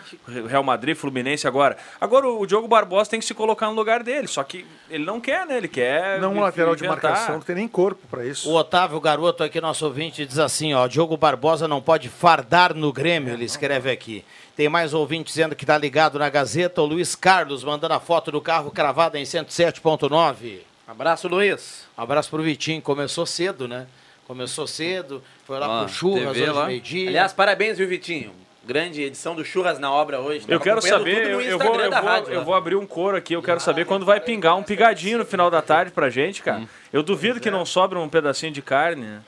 [0.48, 1.76] Real Madrid, Fluminense agora.
[2.00, 5.20] Agora o Diogo Barbosa tem que se colocar no lugar dele, só que ele não
[5.20, 5.56] quer, né?
[5.56, 7.10] Ele quer Não um lateral de inventar.
[7.10, 8.48] marcação, não tem nem corpo para isso.
[8.48, 12.92] O Otávio Garoto aqui, nosso ouvinte, diz assim, ó, Diogo Barbosa não pode fardar no
[12.92, 14.24] Grêmio, ele escreve aqui.
[14.56, 18.30] Tem mais ouvinte dizendo que tá ligado na Gazeta, o Luiz Carlos mandando a foto
[18.30, 20.60] do carro cravada em 107.9.
[20.90, 21.84] Abraço, Luiz.
[21.96, 23.86] Abraço pro Vitinho, começou cedo, né?
[24.26, 26.66] Começou cedo, foi lá Ah, pro Churras TV hoje lá.
[26.66, 27.08] meio-dia.
[27.08, 28.32] Aliás, parabéns, viu, Vitinho?
[28.64, 30.40] Grande edição do Churras na obra hoje.
[30.48, 32.38] Eu Tava quero saber, tudo no eu, eu Instagram vou, eu, da vou, rádio, eu
[32.38, 32.44] lá.
[32.44, 35.48] vou abrir um coro aqui, eu quero saber quando vai pingar um pigadinho no final
[35.50, 36.62] da tarde pra gente, cara.
[36.92, 39.02] Eu duvido que não sobra um pedacinho de carne.
[39.06, 39.22] né?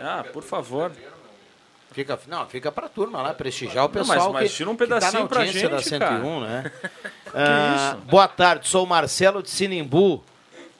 [0.00, 0.92] Ah, por favor.
[1.92, 4.76] Fica, não, fica pra turma lá, prestigiar o Não, pessoal mas- mas que, tira um
[4.76, 6.62] que tá na pedacinho pra audiência da gente, 101, cara.
[6.62, 6.72] né?
[7.34, 10.22] Ah, boa tarde, sou o Marcelo de Sinimbu.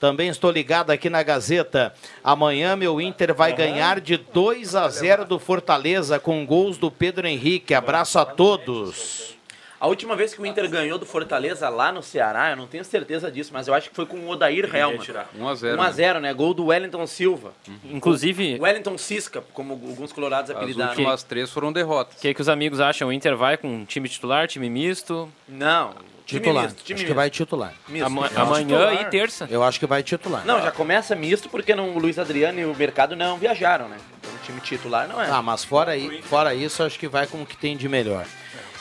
[0.03, 1.95] Também estou ligado aqui na Gazeta.
[2.25, 7.29] Amanhã meu Inter vai ganhar de 2 a 0 do Fortaleza com gols do Pedro
[7.29, 7.73] Henrique.
[7.73, 9.37] Abraço a todos.
[9.79, 12.85] A última vez que o Inter ganhou do Fortaleza lá no Ceará, eu não tenho
[12.85, 14.99] certeza disso, mas eu acho que foi com o Odair Helman.
[14.99, 15.77] 1x0.
[15.77, 16.35] 1x0, né?
[16.35, 17.53] Gol do Wellington Silva.
[17.85, 20.91] Inclusive, Wellington Cisca, como alguns colorados As apelidaram.
[20.91, 22.19] últimas três foram derrotas.
[22.19, 23.07] o que, que os amigos acham?
[23.07, 25.29] O Inter vai com time titular, time misto?
[25.49, 25.95] Não,
[26.27, 26.65] Titular.
[26.65, 27.15] misto, Acho que misto.
[27.15, 27.73] vai titular.
[28.05, 28.93] Ama- amanhã titular.
[29.03, 29.49] e terça.
[29.51, 30.45] Eu acho que vai titular.
[30.47, 33.97] Não, já começa misto porque não, o Luiz Adriano e o Mercado não viajaram, né?
[34.21, 35.29] Então o time titular não é.
[35.31, 38.25] Ah, mas fora, aí, fora isso, acho que vai com o que tem de melhor.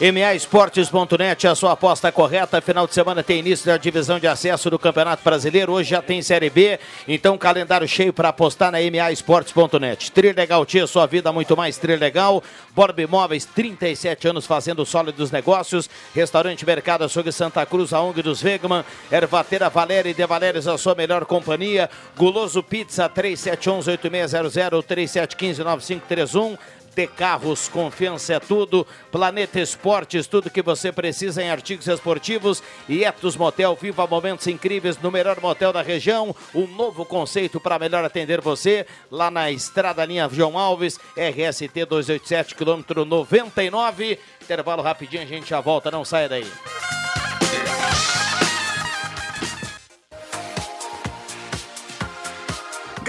[0.02, 2.60] MAEsportes.net, a sua aposta correta.
[2.60, 5.74] Final de semana tem início da divisão de acesso do Campeonato Brasileiro.
[5.74, 10.12] Hoje já tem Série B, então calendário cheio para apostar na MAEsportes.net.
[10.12, 12.44] Trilegal Tia, sua vida muito mais Trilegal.
[12.76, 15.88] Borba Imóveis, 37 anos fazendo sólidos negócios.
[16.16, 18.84] Restaurante Mercado Açougue Santa Cruz, a ONG dos Vegman.
[19.12, 21.88] Ervateira Valéria e De Valérios, a sua melhor companhia.
[22.18, 26.58] Guloso Pizza, 3711-8600, 3715-9531.
[26.94, 28.86] De Carros, confiança é tudo.
[29.12, 32.62] Planeta Esportes, tudo que você precisa em artigos esportivos.
[32.88, 36.36] E Etos Motel, viva momentos incríveis no melhor motel da região.
[36.54, 38.86] Um novo conceito para melhor atender você.
[39.10, 44.20] Lá na Estrada Linha João Alves, RST 287, quilômetro 99.
[44.42, 47.01] Intervalo rapidinho, a gente já volta, não saia daí.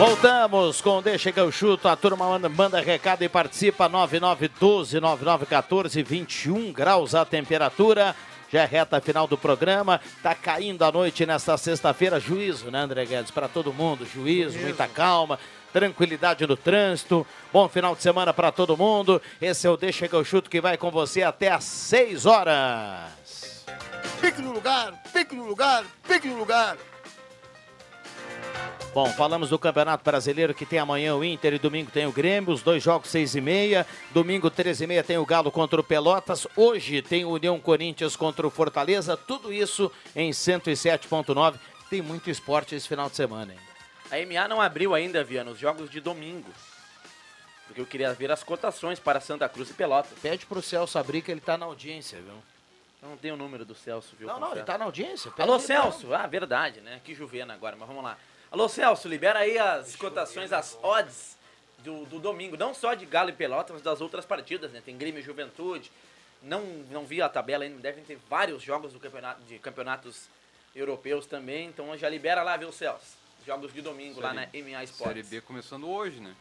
[0.00, 1.86] Voltamos com Deixa que eu chuto.
[1.86, 3.86] A turma manda, manda recado e participa.
[3.90, 8.16] 9912-9914, 21 graus a temperatura.
[8.50, 10.00] Já é reta final do programa.
[10.22, 12.18] Tá caindo a noite nesta sexta-feira.
[12.18, 13.30] Juízo, né, André Guedes?
[13.30, 14.06] Para todo mundo.
[14.06, 15.38] Juízo, muita calma.
[15.70, 17.26] Tranquilidade no trânsito.
[17.52, 19.20] Bom final de semana para todo mundo.
[19.38, 23.66] Esse é o Deixa que eu chuto que vai com você até às 6 horas.
[24.18, 26.78] Fique no lugar, fique no lugar, fique no lugar.
[28.92, 32.52] Bom, falamos do Campeonato Brasileiro que tem amanhã o Inter e domingo tem o Grêmio,
[32.52, 35.84] os dois jogos seis e meia, domingo treze e meia tem o Galo contra o
[35.84, 41.54] Pelotas, hoje tem o União Corinthians contra o Fortaleza, tudo isso em 107.9,
[41.88, 43.58] tem muito esporte esse final de semana, hein?
[44.10, 46.50] A MA não abriu ainda, Viana, os jogos de domingo.
[47.68, 50.18] Porque eu queria ver as cotações para Santa Cruz e Pelotas.
[50.20, 52.34] Pede pro Celso abrir que ele tá na audiência, viu?
[53.00, 54.26] Eu não tenho o número do Celso, viu?
[54.26, 55.32] Não, não, ele tá na audiência.
[55.38, 56.12] Alô, Celso.
[56.12, 57.00] Ah, verdade, né?
[57.04, 58.18] Que juvena agora, mas vamos lá.
[58.50, 61.36] Alô, Celso, libera aí as cotações, as odds
[61.78, 62.56] do, do domingo.
[62.56, 64.82] Não só de Galo e Pelotas, mas das outras partidas, né?
[64.84, 65.90] Tem Grêmio e Juventude.
[66.42, 70.28] Não, não vi a tabela ainda, devem ter vários jogos do campeonato, de campeonatos
[70.74, 71.68] europeus também.
[71.68, 73.18] Então já libera lá, viu, Celso?
[73.46, 75.28] Jogos de domingo lá na Série- MA Série Sports.
[75.28, 76.34] B começando hoje, né?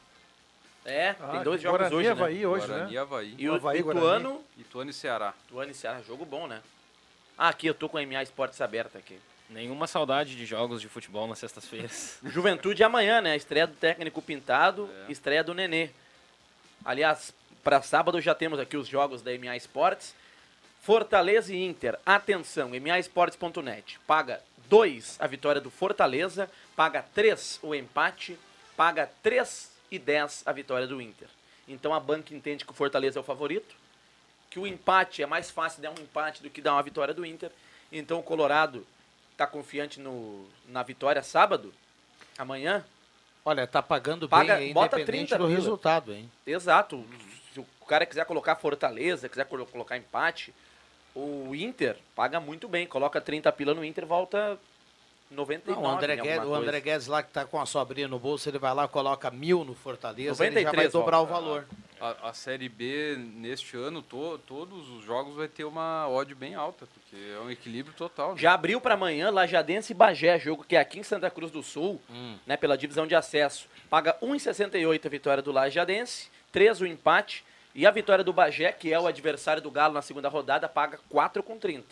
[0.85, 2.11] É, tem Ah, dois que jogos Guarani hoje, e né?
[2.11, 2.93] Havaí hoje, Guarani né?
[2.93, 3.35] e Havaí.
[3.37, 4.39] E o Havaí, Ituano, Guarani.
[4.57, 5.33] Ituano e Ceará.
[5.45, 6.61] Ituano e Ceará, jogo bom, né?
[7.37, 9.19] Ah, aqui eu tô com a MA Esportes aberta aqui.
[9.49, 12.19] Nenhuma saudade de jogos de futebol nas sextas-feiras.
[12.23, 13.35] Juventude amanhã, né?
[13.35, 15.89] Estreia do técnico Pintado, estreia do Nenê.
[16.85, 17.33] Aliás,
[17.63, 20.13] para sábado já temos aqui os jogos da MA Esportes.
[20.81, 21.97] Fortaleza e Inter.
[22.05, 23.99] Atenção, maesportes.net.
[24.05, 28.37] Paga 2 a vitória do Fortaleza, paga 3 o empate,
[28.77, 31.27] paga 3 e 10 a vitória do Inter.
[31.67, 33.75] Então a banca entende que o Fortaleza é o favorito,
[34.49, 37.25] que o empate é mais fácil dar um empate do que dar uma vitória do
[37.25, 37.51] Inter.
[37.91, 38.85] Então o Colorado
[39.39, 41.73] está confiante no, na vitória sábado,
[42.37, 42.83] amanhã.
[43.45, 45.55] Olha, tá pagando Paga- bem, bota independente 30 do pila.
[45.57, 46.29] resultado, hein?
[46.45, 47.05] Exato.
[47.53, 50.53] Se o cara quiser colocar Fortaleza, quiser colo- colocar empate,
[51.15, 52.85] o Inter paga muito bem.
[52.85, 54.59] Coloca 30 pila no Inter, volta
[55.31, 55.81] 99.
[55.81, 56.81] Não, o André, Guedes, o André.
[56.81, 59.73] Guedes lá que tá com a sobrinha no bolso, ele vai lá, coloca mil no
[59.73, 61.41] Fortaleza, ele já vai 93 dobrar o volta.
[61.41, 61.67] valor.
[62.01, 66.55] A, a Série B, neste ano, to- todos os jogos vai ter uma odd bem
[66.55, 68.33] alta, porque é um equilíbrio total.
[68.35, 68.41] né?
[68.41, 71.61] Já abriu para amanhã Lajadense e Bagé, jogo que é aqui em Santa Cruz do
[71.61, 72.37] Sul, Hum.
[72.47, 73.67] né, pela divisão de acesso.
[73.89, 77.43] Paga 1,68 a vitória do Lajadense, 3 o empate,
[77.75, 80.99] e a vitória do Bagé, que é o adversário do Galo na segunda rodada, paga
[81.11, 81.83] 4,30.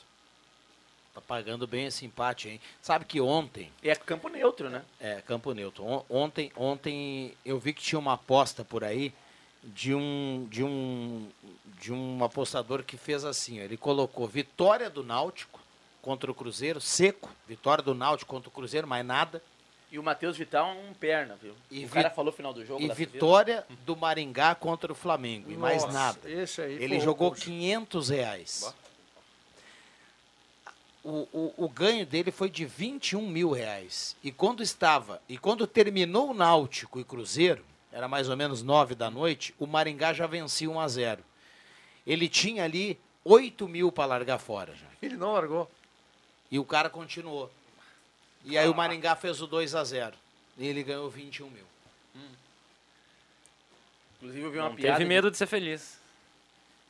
[1.13, 2.61] Tá pagando bem esse empate, hein?
[2.81, 4.83] Sabe que ontem, É campo neutro, né?
[4.99, 9.11] é, Campo Neutro, on- ontem, ontem eu vi que tinha uma aposta por aí
[9.67, 11.27] de um, de um,
[11.80, 15.60] de um apostador que fez assim, ó, ele colocou vitória do Náutico
[16.01, 19.41] contra o Cruzeiro, seco, vitória do Náutico contra o Cruzeiro, mais nada,
[19.91, 21.53] E o Matheus Vital é um perna, viu?
[21.69, 22.82] E o cara falou final do jogo.
[22.82, 26.19] e vitória do Maringá contra o Flamengo, e mais nada.
[26.30, 27.45] Esse aí, Ele pô, jogou poxa.
[27.45, 28.75] 500 reais.
[31.03, 34.15] O, o, o ganho dele foi de 21 mil reais.
[34.21, 38.95] E quando estava, e quando terminou o Náutico e Cruzeiro, era mais ou menos 9
[38.95, 41.23] da noite, o Maringá já vencia 1 a 0.
[42.06, 44.88] Ele tinha ali 8 mil para largar fora já.
[45.02, 45.69] Ele não largou.
[46.52, 47.52] E o cara continuou.
[48.45, 50.15] E aí o Maringá fez o 2 a 0.
[50.58, 51.65] E ele ganhou 21 mil.
[54.17, 54.93] Inclusive eu vi uma Não piada.
[54.93, 55.96] teve de- medo de ser feliz.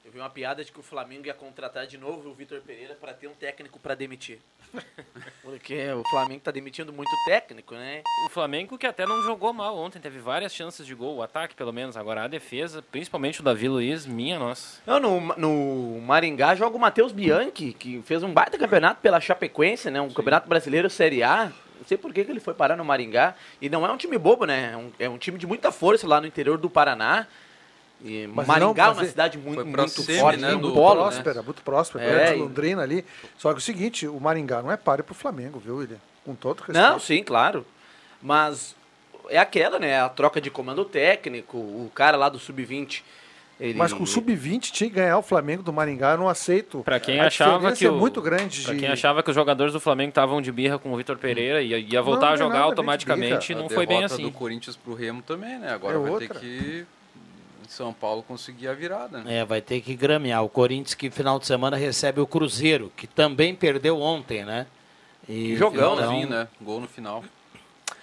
[0.08, 2.96] Eu vi uma piada de que o Flamengo ia contratar de novo o Vitor Pereira
[2.96, 4.39] para ter um técnico para demitir.
[5.43, 8.04] Porque o Flamengo tá demitindo muito técnico, né?
[8.26, 11.56] O Flamengo que até não jogou mal ontem, teve várias chances de gol, o ataque
[11.56, 14.82] pelo menos, agora a defesa, principalmente o Davi Luiz, minha nossa.
[14.86, 19.91] Não, no, no Maringá joga o Matheus Bianchi, que fez um baita campeonato pela Chapecoense,
[19.91, 20.00] né?
[20.00, 21.52] Um campeonato brasileiro Série A.
[21.78, 23.36] Não sei por que, que ele foi parar no Maringá.
[23.62, 24.72] E não é um time bobo, né?
[24.72, 27.28] É um, é um time de muita força lá no interior do Paraná.
[28.04, 30.56] E Mas Maringá não, é uma cidade muito, Foi pra muito semi, forte, né, né?
[30.56, 30.74] do- né?
[30.74, 33.06] próspera, muito próspera, É, perto de e- Londrina ali.
[33.38, 35.98] Só que é o seguinte, o Maringá não é páreo pro Flamengo, viu, William?
[36.24, 36.78] Com todo respeito.
[36.80, 37.66] Não, sim, claro.
[38.22, 38.76] Mas
[39.30, 40.00] é aquela, né?
[40.00, 43.02] A troca de comando técnico, o cara lá do Sub-20.
[43.60, 43.74] Ele...
[43.74, 46.84] Mas com o Sub-20 tinha que ganhar o Flamengo do Maringá, eu não aceito.
[46.84, 48.80] Pra quem A achava que é o, muito grande pra de...
[48.80, 51.70] quem achava que os jogadores do Flamengo estavam de birra com o Vitor Pereira e
[51.70, 54.14] ia, ia voltar Não, a não é jogar nada, automaticamente, A não foi bem derrota
[54.14, 54.24] assim.
[54.24, 55.72] do Corinthians pro Remo também, né?
[55.74, 56.28] Agora É vai outra.
[56.36, 56.86] ter que
[57.71, 59.23] São Paulo conseguir a virada.
[59.23, 59.39] Né?
[59.39, 60.43] É, vai ter que gramear.
[60.43, 64.67] O Corinthians que final de semana recebe o Cruzeiro, que também perdeu ontem, né?
[65.27, 66.47] E Jogão, então, né?
[66.62, 67.23] Gol no final.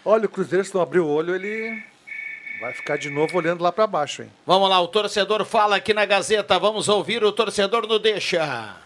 [0.04, 1.82] Olha, o Cruzeiro, se não abrir o olho, ele
[2.60, 4.30] vai ficar de novo olhando lá pra baixo, hein?
[4.46, 6.58] Vamos lá, o torcedor fala aqui na Gazeta.
[6.58, 8.76] Vamos ouvir o torcedor no Deixa.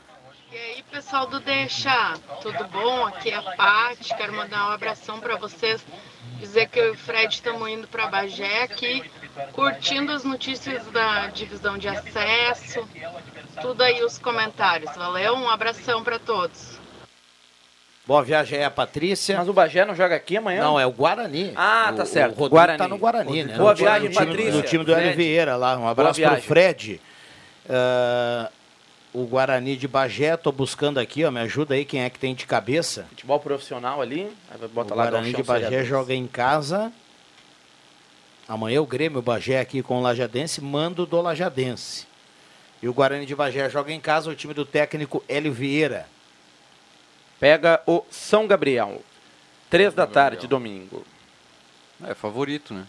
[0.51, 3.07] E aí, pessoal do Deixa, tudo bom?
[3.07, 5.85] Aqui é a Paty, quero mandar um abração para vocês,
[6.41, 9.03] dizer que eu e o Fred estamos indo para Bagé aqui,
[9.53, 12.87] curtindo as notícias da divisão de acesso,
[13.61, 15.35] tudo aí os comentários, valeu?
[15.35, 16.79] Um abração para todos.
[18.07, 19.37] Boa viagem aí a Patrícia.
[19.37, 20.63] Mas o Bagé não joga aqui amanhã?
[20.63, 21.53] Não, é o Guarani.
[21.55, 22.33] Ah, O- tá certo.
[22.33, 22.79] O Rodrigo Guarani.
[22.79, 23.57] tá no Guarani, né?
[23.59, 24.53] Boa viagem, time, Patrícia.
[24.53, 25.07] No time do Fred.
[25.09, 25.77] Hélio Vieira lá.
[25.77, 26.41] Um abraço pro.
[26.41, 27.01] Fred.
[27.69, 28.51] Ah,
[29.13, 31.31] o Guarani de Bagé, tô buscando aqui, ó.
[31.31, 33.05] Me ajuda aí quem é que tem de cabeça.
[33.11, 34.33] Futebol profissional ali,
[34.73, 36.91] bota o lá Guarani de Bagé joga em casa.
[38.49, 42.07] Amanhã o Grêmio Bagé aqui com o Lajadense, mando do Lajadense.
[42.83, 46.09] E o Guarani de Bagé joga em casa o time do técnico Hélio Vieira.
[47.39, 49.03] Pega o São Gabriel.
[49.69, 50.31] Três da Gabriel.
[50.31, 51.05] tarde, domingo.
[52.05, 52.87] É favorito, né?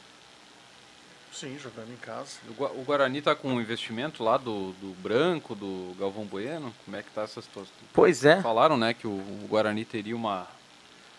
[1.31, 2.37] Sim, jogando em casa.
[2.49, 6.73] O, Gua- o Guarani tá com um investimento lá do, do Branco, do Galvão Bueno.
[6.85, 7.73] Como é que tá essa situação?
[7.93, 8.41] Pois é.
[8.41, 10.47] Falaram, né, que o, o Guarani teria uma,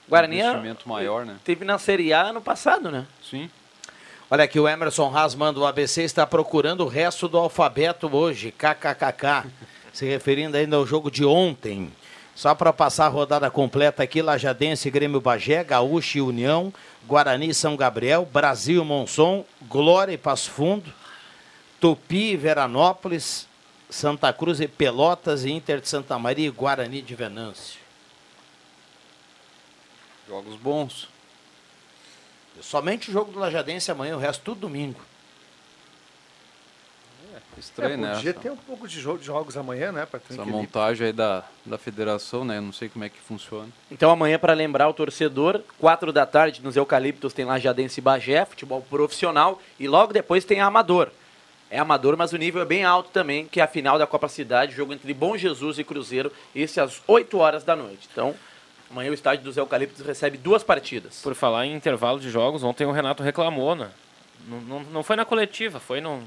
[0.08, 1.38] Guarani um é- investimento maior, né?
[1.44, 3.06] Teve na Série A ano passado, né?
[3.22, 3.50] Sim.
[4.32, 8.52] Olha aqui, o Emerson Haas manda o ABC está procurando o resto do alfabeto hoje,
[8.52, 9.50] kkkk.
[9.92, 11.92] Se referindo ainda ao jogo de ontem.
[12.32, 16.72] Só para passar a rodada completa aqui, Lajadense, Grêmio Bagé, Gaúcho e União,
[17.08, 20.92] Guarani São Gabriel, Brasil Monson, Glória e Passo Fundo,
[21.80, 23.48] Tupi e Veranópolis,
[23.90, 27.80] Santa Cruz e Pelotas e Inter de Santa Maria e Guarani de Venâncio.
[30.28, 31.19] Jogos bons.
[32.62, 35.00] Somente o jogo do Lajadense amanhã, o resto tudo domingo.
[37.58, 38.14] Estranho, é, né?
[38.14, 40.06] podia Essa, ter um pouco de, jogo, de jogos amanhã, né?
[40.06, 42.56] Pra essa montagem aí da, da federação, né?
[42.56, 43.68] Eu não sei como é que funciona.
[43.90, 48.44] Então amanhã, para lembrar o torcedor, 4 da tarde nos Eucaliptos tem Lajadense e Bagé,
[48.44, 51.10] futebol profissional, e logo depois tem a Amador.
[51.72, 54.26] É amador, mas o nível é bem alto também, que é a final da Copa
[54.26, 58.08] Cidade, jogo entre Bom Jesus e Cruzeiro, esse às 8 horas da noite.
[58.10, 58.34] Então,
[58.90, 61.20] amanhã o estádio dos Eucaliptos recebe duas partidas.
[61.22, 63.88] Por falar em intervalo de jogos, ontem o Renato reclamou, né?
[64.48, 66.22] Não, não, não foi na coletiva, foi num,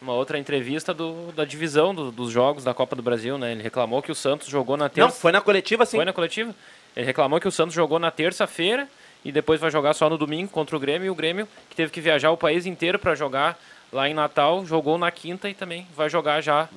[0.00, 3.52] numa outra entrevista do, da divisão do- dos jogos da Copa do Brasil, né?
[3.52, 5.08] Ele reclamou que o Santos jogou na terça.
[5.08, 5.96] Não, foi na coletiva sim.
[5.96, 6.54] Foi na coletiva?
[6.96, 8.88] Ele reclamou que o Santos jogou na terça-feira
[9.24, 11.06] e depois vai jogar só no domingo contra o Grêmio.
[11.06, 13.58] E o Grêmio, que teve que viajar o país inteiro para jogar
[13.92, 16.68] lá em Natal, jogou na quinta e também vai jogar já.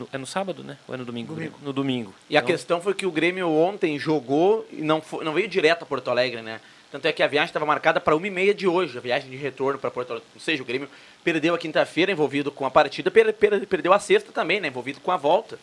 [0.00, 0.78] No, é no sábado, né?
[0.88, 1.34] Ou é no domingo?
[1.34, 1.58] Domingo.
[1.62, 2.14] No domingo.
[2.28, 5.46] E a Então, questão foi que o Grêmio ontem jogou e não, fo- não veio
[5.46, 6.60] direto a Porto Alegre, né?
[6.90, 9.30] Tanto é que a viagem estava marcada para uma e meia de hoje, a viagem
[9.30, 10.28] de retorno para Porto Alegre.
[10.34, 10.88] Ou seja, o Grêmio
[11.22, 14.68] perdeu a quinta-feira envolvido com a partida, per- per- perdeu a sexta também, né?
[14.68, 15.58] Envolvido com a volta.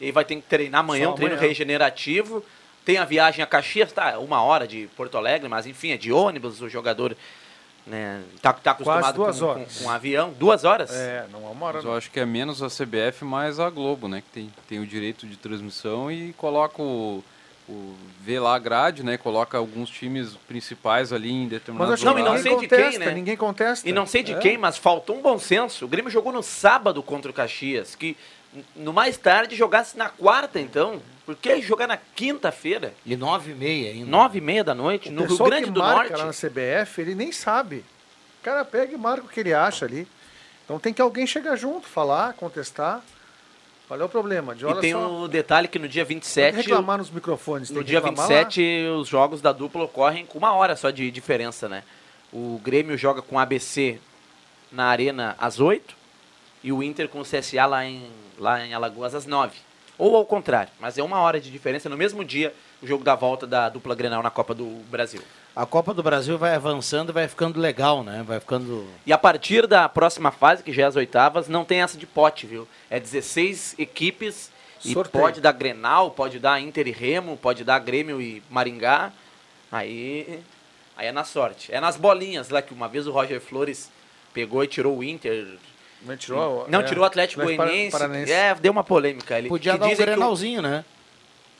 [0.00, 1.48] E aí vai ter que treinar amanhã, Só um treino amanhã.
[1.48, 2.42] regenerativo.
[2.84, 4.18] Tem a viagem a Caxias, tá?
[4.18, 7.16] Uma hora de Porto Alegre, mas enfim, é de ônibus, o jogador
[7.86, 9.78] né, tá, tá acostumado duas com, horas.
[9.78, 10.32] com, com avião.
[10.38, 10.90] Duas horas?
[10.92, 11.76] É, não é uma hora.
[11.78, 14.20] Mas eu acho que é menos a CBF, mais a Globo, né?
[14.22, 17.24] Que tem, tem o direito de transmissão e coloca o,
[17.68, 17.94] o.
[18.20, 19.16] vê lá a grade, né?
[19.18, 22.60] Coloca alguns times principais ali em determinado Mas acho que Não, e não ninguém sei
[22.60, 23.14] de contesta, quem, né?
[23.14, 23.88] ninguém contesta.
[23.88, 24.38] E não sei de É.
[24.38, 25.84] quem, mas faltou um bom senso.
[25.84, 28.16] O Grêmio jogou no sábado contra o Caxias, que
[28.76, 31.00] no mais tarde jogasse na quarta, então.
[31.24, 32.92] Por que jogar na quinta-feira?
[33.06, 34.10] E nove e meia ainda.
[34.10, 36.18] Nove e meia da noite, O no Rio Grande que do marca Norte.
[36.18, 37.84] lá na CBF, ele nem sabe.
[38.40, 40.06] O cara pega e marca o que ele acha ali.
[40.64, 43.02] Então tem que alguém chegar junto, falar, contestar.
[43.86, 44.54] Qual é o problema?
[44.54, 47.68] De E tem só, um detalhe que no dia tem 27, que reclamar nos microfones.
[47.68, 51.10] tem no dia reclamar 27, os jogos da dupla ocorrem com uma hora só de
[51.10, 51.84] diferença, né?
[52.32, 54.00] O Grêmio joga com o ABC
[54.70, 55.94] na Arena às 8
[56.64, 58.08] e o Inter com o CSA lá em,
[58.38, 59.54] lá em Alagoas às 9.
[59.98, 63.14] Ou ao contrário, mas é uma hora de diferença no mesmo dia o jogo da
[63.14, 65.22] volta da dupla Grenal na Copa do Brasil.
[65.54, 68.24] A Copa do Brasil vai avançando e vai ficando legal, né?
[68.26, 68.88] Vai ficando.
[69.06, 72.06] E a partir da próxima fase, que já é as oitavas, não tem essa de
[72.06, 72.66] pote, viu?
[72.88, 74.50] É 16 equipes
[74.84, 75.22] e Sorteio.
[75.22, 79.12] pode dar Grenal, pode dar Inter e Remo, pode dar Grêmio e Maringá.
[79.70, 80.42] Aí,
[80.96, 81.72] aí é na sorte.
[81.72, 83.90] É nas bolinhas lá que uma vez o Roger Flores
[84.34, 85.58] pegou e tirou o Inter.
[86.04, 87.96] Não tirou, Não, é, tirou o Atlético Goianiense.
[88.32, 89.48] É, deu uma polêmica ali.
[89.48, 90.84] Podia Que dar um que o- grenalzinho, né?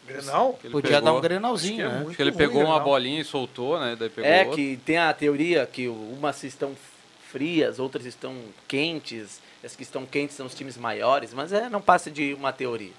[0.06, 0.58] Grenal?
[0.64, 2.06] Ele Podia pegou- dar um grenalzinho, Acho que é né?
[2.08, 3.96] Acho que ele ruim, pegou uma bolinha e soltou, né?
[3.98, 4.56] Daí pegou É, outra.
[4.56, 6.74] que tem a teoria que umas estão
[7.30, 8.34] frias, outras estão
[8.66, 9.40] quentes.
[9.64, 12.90] As que estão quentes são os times maiores, mas é, não passa de uma teoria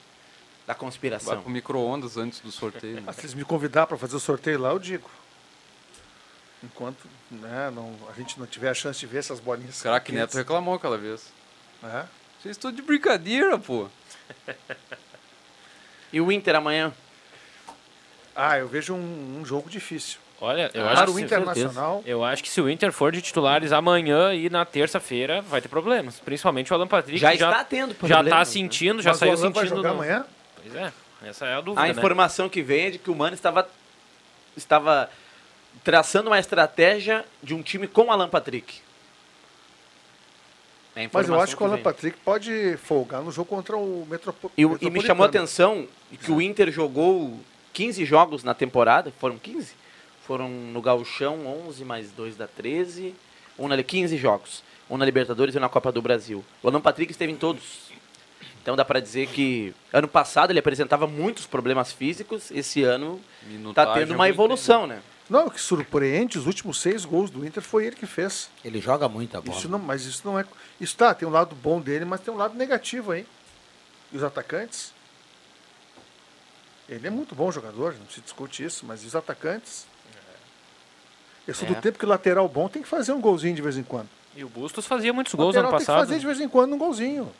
[0.65, 1.41] da Vai conspiração.
[1.41, 2.95] pro micro-ondas antes do sorteio.
[2.95, 3.03] né?
[3.05, 5.09] Ah, se eles me convidar para fazer o sorteio lá, eu digo.
[6.63, 9.79] Enquanto né, não, a gente não tiver a chance de ver essas bolinhas.
[9.79, 11.31] O craque Neto reclamou aquela vez.
[11.81, 12.07] né?
[12.41, 13.87] Vocês estão de brincadeira, pô.
[16.11, 16.93] E o Inter amanhã?
[18.35, 20.19] Ah, eu vejo um, um jogo difícil.
[20.41, 23.21] Olha, eu Para acho, o que, Internacional, eu acho que se o Inter for de
[23.21, 26.19] titulares amanhã e na terça-feira, vai ter problemas.
[26.19, 27.17] Principalmente o Alan Patrick.
[27.17, 28.45] Já que está tendo Já problemas, está né?
[28.45, 29.75] sentindo, já mas o saiu Alan vai sentindo.
[29.77, 30.25] jogar no- amanhã?
[30.61, 30.93] Pois é,
[31.23, 31.81] essa é a dúvida.
[31.81, 31.91] A né?
[31.91, 33.69] informação que vem é de que o Mano estava,
[34.57, 35.09] estava
[35.83, 38.81] traçando uma estratégia de um time com Alan Patrick.
[40.95, 41.83] É Mas eu acho que o Alan vem.
[41.83, 45.07] Patrick pode folgar no jogo contra o Metropo E, o- e me Metropolitano.
[45.07, 45.87] chamou a atenção
[46.23, 47.39] que o Inter jogou
[47.73, 49.73] 15 jogos na temporada, foram 15?
[50.27, 53.15] Foram no Gauchão 11 mais 2 da 13,
[53.57, 56.45] um na 15 jogos, um na Libertadores e um na Copa do Brasil.
[56.61, 57.91] O Alan Patrick esteve em todos.
[58.61, 63.47] Então dá pra dizer que ano passado ele apresentava muitos problemas físicos, esse ano tá
[63.49, 65.01] Minutagem tendo uma evolução, né?
[65.33, 68.51] Não, o que surpreende, os últimos seis gols do Inter foi ele que fez.
[68.63, 69.57] Ele joga muito a bola.
[69.57, 70.45] Isso não, mas isso não é.
[70.79, 73.25] Isso tá, tem um lado bom dele, mas tem um lado negativo aí.
[74.11, 74.93] E os atacantes?
[76.87, 79.87] Ele é muito bom jogador, não se discute isso, mas e os atacantes?
[81.47, 81.71] Eu sou É.
[81.73, 84.09] do tempo que o lateral bom tem que fazer um golzinho de vez em quando.
[84.35, 86.05] E o Bustos fazia muitos O gols ano lateral tem que passado.
[86.07, 87.33] fazer de vez em quando um golzinho.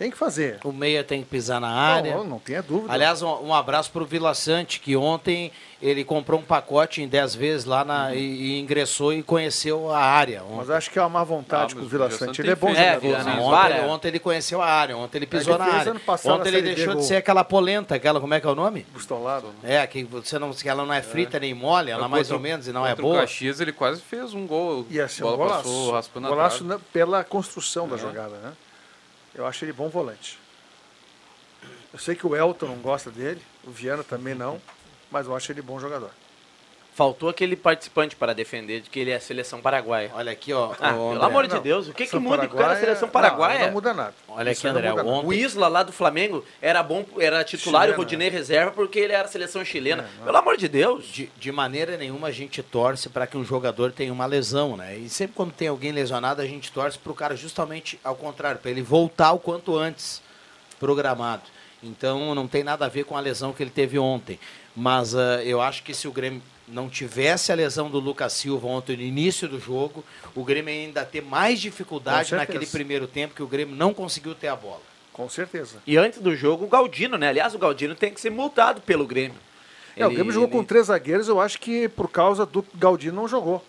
[0.00, 0.58] Tem que fazer.
[0.64, 2.16] O meia tem que pisar na área.
[2.16, 2.90] Não, não tenha dúvida.
[2.90, 7.06] Aliás, um, um abraço para o Vila Sante, que ontem ele comprou um pacote em
[7.06, 10.42] 10 vezes lá na, e, e ingressou e conheceu a área.
[10.56, 12.40] Mas eu acho que é uma má vontade Ah, com o mas Vila Sante.
[12.40, 13.08] Ele é bom tem jogador.
[13.08, 13.24] né?
[13.24, 13.40] né?
[13.42, 15.92] Ontem, ontem ele conheceu a área, ontem ele pisou ele na área.
[16.24, 18.86] ontem ele deixou de ser aquela polenta, aquela, como é que é o nome?
[18.94, 19.48] Pistolado.
[19.62, 22.34] É, que você não, que ela não é frita nem mole, ela Contra mais o-
[22.34, 23.20] ou menos e não é contra o boa.
[23.20, 24.86] Caxias ele quase fez um gol.
[24.88, 25.62] Ia ser a um bola golaço.
[25.64, 27.98] passou raspando a golaço na- pela construção da É.
[27.98, 28.52] jogada, né?
[29.34, 30.38] Eu acho ele bom volante.
[31.92, 34.60] Eu sei que o Elton não gosta dele, o Viana também não,
[35.10, 36.12] mas eu acho ele bom jogador.
[37.00, 40.10] Faltou aquele participante para defender de que ele é a seleção paraguaia.
[40.12, 40.72] Olha aqui, ó.
[40.78, 41.24] Ah, pelo André.
[41.24, 43.58] amor de Não, Deus, o que, que muda o cara é paraguaia- seleção não, paraguaia?
[43.64, 44.14] não muda nada.
[44.28, 44.92] Olha Isso aqui, André.
[44.92, 45.08] não.
[45.08, 48.98] Ontem, O Isla lá do Flamengo era bom, era titular e o Rodinei reserva porque
[48.98, 50.04] ele era seleção chilena.
[50.22, 51.06] Pelo amor de Deus.
[51.06, 54.98] De, de maneira nenhuma a gente torce para que um jogador tenha uma lesão, né?
[54.98, 58.60] E sempre quando tem alguém lesionado, a gente torce para o cara justamente ao contrário,
[58.60, 60.20] para ele voltar o quanto antes
[60.78, 61.44] programado.
[61.82, 64.38] Então não tem nada a ver com a lesão que ele teve ontem.
[64.76, 66.42] Mas ah, eu acho que se o Grêmio
[66.72, 70.04] não tivesse a lesão do Lucas Silva ontem no início do jogo,
[70.34, 74.48] o Grêmio ainda ter mais dificuldade naquele primeiro tempo que o Grêmio não conseguiu ter
[74.48, 74.80] a bola.
[75.12, 75.76] Com certeza.
[75.86, 77.28] E antes do jogo, o Galdino, né?
[77.28, 79.36] Aliás, o Galdino tem que ser multado pelo Grêmio.
[79.96, 82.64] É, o Ele- Grêmio jogou ele- com três zagueiros, eu acho que por causa do
[82.76, 83.64] Galdino não jogou.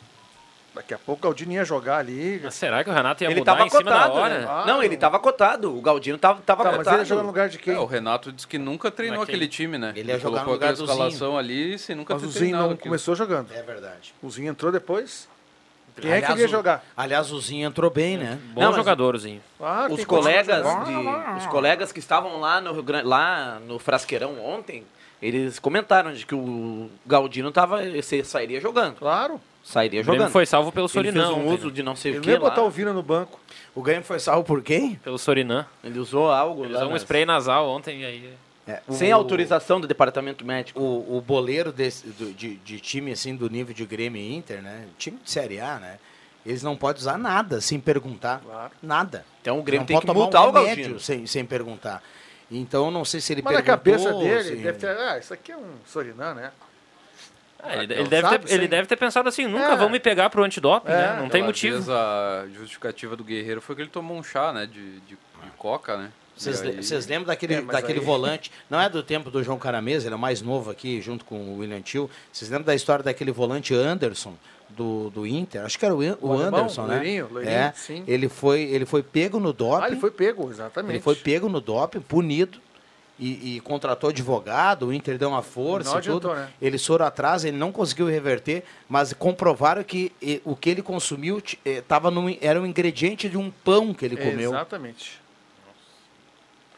[0.74, 2.40] Daqui a pouco o Galdino ia jogar ali.
[2.42, 4.40] Mas será que o Renato ia Ele mudar tava em cima da cotado, hora?
[4.40, 4.64] né?
[4.66, 5.78] não, ele tava cotado.
[5.78, 6.96] O Galdino tava, tava Tá, mas cotado.
[6.96, 7.74] ele ia jogar no lugar de quem?
[7.76, 9.92] É, o Renato disse que nunca treinou Mas aquele time, né?
[9.98, 11.08] Ele ia jogar colocou no lugar aquela do Zinho.
[11.10, 12.84] escalação ali sem nunca Mas ter o Zinho treinado não aquilo.
[12.90, 13.52] começou jogando.
[13.54, 14.14] É verdade.
[14.24, 15.28] O Zinho entrou depois.
[16.00, 16.86] Quem é que Aliás, ia o- jogar?
[16.96, 18.40] Aliás, o Zinho entrou bem, né?
[18.54, 19.42] Bom Não, mas- jogador, o Zinho.
[19.60, 24.40] Ah, os colegas, de os colegas que estavam lá no, Rio Grande- lá no Frasqueirão
[24.40, 24.86] ontem,
[25.22, 28.96] eles comentaram de que o Galdino tava, se- sairia jogando.
[28.96, 29.40] Claro.
[29.64, 30.32] Sairia O Grêmio jogando.
[30.34, 31.74] foi salvo pelo Ele Sorinã fez um ontem, uso né?
[31.74, 32.50] de não sei Ele o que ia lá.
[32.50, 33.40] botar o Vina no banco.
[33.76, 34.96] O Grêmio foi salvo por quem?
[34.96, 35.66] Pelo Sorinã.
[35.84, 38.34] Ele usou algo Ele lá usou um nas- spray nasal ontem e aí...
[38.90, 40.80] sem O- autorização do departamento médico.
[40.82, 44.62] O, o boleiro desse, do- de, de time assim do nível de Grêmio e Inter,
[44.62, 44.86] né?
[44.98, 46.00] Time de Série A, né?
[46.44, 48.42] Eles não podem usar nada sem perguntar.
[48.82, 49.24] Nada.
[49.42, 51.00] Então o Grêmio não tem pode que tomar multar um o remédio Galdino.
[51.00, 52.02] sem, sem perguntar.
[52.50, 53.94] Então eu não sei se ele Mas na perguntou.
[53.94, 54.90] cabeça dele, se- deve ter.
[54.90, 56.52] Ah, isso aqui é um Sorinã, né?
[57.64, 59.76] Ah, ele, ele deve sabe, ter, ele deve ter pensado assim, nunca É.
[59.76, 60.96] vão me pegar pro antidoping, É.
[60.96, 61.18] né?
[61.22, 61.76] Não tem motivo.
[61.78, 64.66] vez a justificativa do Guerreiro foi que ele tomou um chá, né?
[64.66, 65.18] De, de, de
[65.58, 66.12] coca, né?
[66.36, 68.52] Vocês aí- lembram daquele, É, daquele aí- volante?
[68.70, 71.60] Não é do tempo do João Caramês, ele é mais novo aqui, junto com o
[71.60, 72.10] William Tio.
[72.32, 74.34] Vocês lembram da história daquele volante Anderson
[74.70, 75.64] do, do Inter?
[75.64, 76.96] Acho que era o, o O alemão, Anderson, né?
[76.96, 78.04] loirinho, loirinho, é, sim.
[78.08, 79.84] Ele foi, ele foi pego no doping.
[79.84, 80.94] Ah, ele foi pego, exatamente.
[80.94, 82.58] Ele foi pego no doping, punido.
[83.20, 86.32] E, e contratou advogado, o Inter deu uma força Não e tudo.
[86.32, 86.50] adiantou, né?
[86.60, 91.40] Eles foram atrás, ele não conseguiu reverter, mas comprovaram que eh, o que ele consumiu
[91.40, 94.50] ti- eh, tava num- era um ingrediente de um pão que ele comeu.
[94.50, 95.22] Exatamente.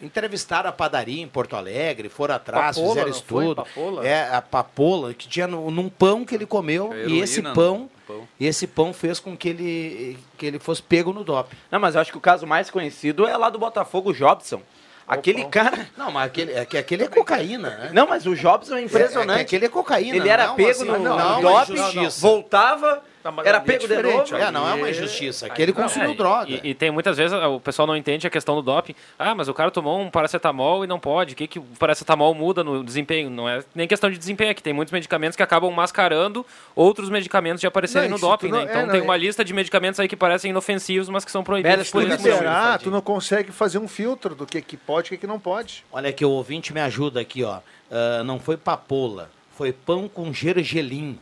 [0.01, 3.55] Entrevistaram a padaria em Porto Alegre, foram atrás, Papola, fizeram estudo.
[3.55, 4.05] Papola?
[4.05, 7.41] É, a papola, que tinha no- num pão que ele comeu, Tinha e heroína esse
[7.41, 8.27] no pão, pão.
[8.37, 11.55] e esse pão fez com que ele, que ele fosse pego no doping.
[11.71, 14.61] Não, mas eu acho que o caso mais conhecido é lá do Botafogo, o Jobson.
[15.07, 15.87] Aquele cara.
[15.97, 17.89] Não, mas aquele, é que aquele é cocaína, né?
[17.93, 19.37] Não, mas o Jobson é É, é impressionante.
[19.37, 20.15] que aquele é cocaína.
[20.15, 23.03] Ele era não, pego assim, no, não, no não, doping, voltava,
[23.45, 24.43] era é pego de diferente, novo.
[24.43, 25.45] É, não é uma Aí- injustiça.
[25.45, 26.51] Aquele aí- consumiu É, droga.
[26.51, 28.95] E, e tem muitas vezes ah, o pessoal não entende a questão do doping.
[29.17, 31.33] Ah, mas o cara tomou um paracetamol e não pode.
[31.33, 33.29] O que, que o paracetamol muda no desempenho?
[33.29, 36.45] Não é nem questão de desempenho, é que tem muitos medicamentos que acabam mascarando
[36.75, 38.63] outros medicamentos de aparecerem Não, no doping, tu não- né?
[38.65, 41.31] Então é, não, tem é- uma lista de medicamentos aí que parecem inofensivos, mas que
[41.31, 42.17] são proibidos por isso.
[42.27, 45.27] liberar, tu não consegue fazer um filtro do que, que pode e o que, que
[45.27, 45.83] não pode.
[45.91, 47.59] Olha aqui, o ouvinte me ajuda aqui, ó.
[47.91, 51.19] Ah, não foi papola, foi pão com gergelim.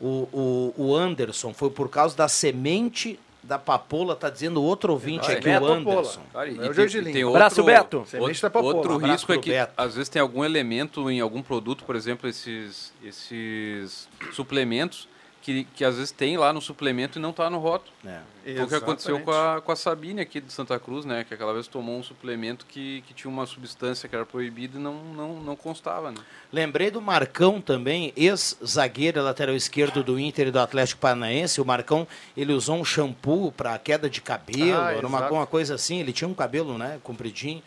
[0.00, 5.30] O, o, o Anderson foi por causa da semente da papola, tá dizendo outro ouvinte
[5.30, 5.72] é aqui, Beto o.
[5.72, 6.22] Anderson.
[6.32, 8.04] Cara, e é o tem, tem Abraço, outro, Beto.
[8.06, 8.74] Semente da Outro, papola.
[8.74, 9.72] outro Abraço risco é que Beto.
[9.76, 15.08] às vezes tem algum elemento em algum produto, por exemplo, esses, esses suplementos,
[15.44, 17.92] que, que às vezes tem lá no suplemento e não está no rótulo.
[18.02, 18.20] É.
[18.56, 21.22] Foi o que aconteceu com a, com a Sabine aqui de Santa Cruz, né?
[21.22, 24.80] Que aquela vez tomou um suplemento que, que tinha uma substância que era proibida e
[24.80, 26.16] não, não, não constava, né?
[26.50, 31.60] Lembrei do Marcão também, ex-zagueiro lateral esquerdo do Inter e do Atlético Paranaense.
[31.60, 35.74] O Marcão, ele usou um shampoo para queda de cabelo, Ah, era uma, uma coisa
[35.74, 36.00] assim.
[36.00, 37.62] Ele tinha um cabelo, né, compridinho,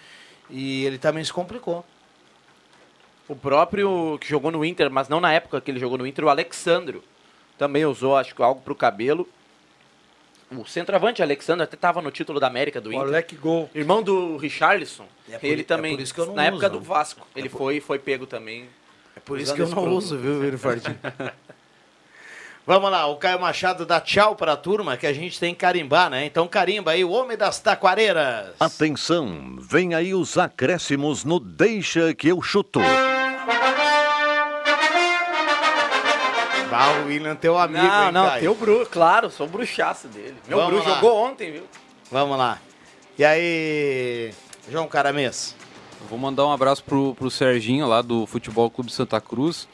[0.49, 1.85] e ele também se complicou.
[3.27, 6.25] O próprio que jogou no Inter, mas não na época que ele jogou no Inter,
[6.25, 7.03] o Alexandro.
[7.57, 9.27] Também usou, acho que algo pro cabelo.
[10.51, 13.07] O centroavante Alexandre até estava no título da América do O Inter.
[13.07, 13.69] Alec Gol.
[13.75, 15.05] Irmão do Richarlison.
[15.29, 15.95] É por- ele é também.
[15.95, 16.77] por isso que eu não na época uso.
[16.79, 17.27] do Vasco.
[17.35, 18.69] Ele É por- foi foi pego também.
[19.15, 19.97] É por isso que eu não produto.
[19.97, 20.97] uso, viu, Vini Fardinho?
[22.65, 25.59] Vamos lá, o Caio Machado dá tchau para a turma que a gente tem que
[25.61, 26.25] carimbar, né?
[26.25, 28.53] Então carimba aí, o homem das taquareiras.
[28.59, 32.79] Atenção, vem aí os acréscimos no Deixa que eu chuto.
[36.77, 38.41] Ah, o William teu amigo, Não, hein, não, Caio?
[38.41, 40.35] teu bruxo, claro, sou bruxaço dele.
[40.47, 40.95] Meu Vamos bruxo lá.
[40.95, 41.63] jogou ontem, viu?
[42.11, 42.59] Vamos lá.
[43.17, 44.33] E aí,
[44.69, 45.55] João Caramês?
[46.01, 49.67] Eu Vou mandar um abraço pro, pro Serginho lá do Futebol Clube Santa Cruz.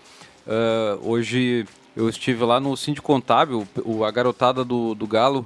[0.47, 5.45] Ah, hoje eu estive lá no Cindy Contábil, o, a garotada do, do Galo,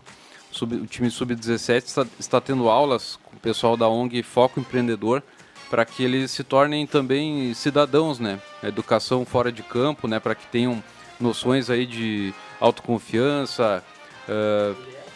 [0.51, 5.21] sub- o time Sub-17 está, está tendo aulas com o pessoal da ONG Foco Empreendedor
[5.69, 8.39] para que eles se tornem também cidadãos, né?
[8.63, 10.17] Educação fora de campo, né?
[10.19, 10.81] Para que tenham
[11.19, 13.83] noções aí de autoconfiança,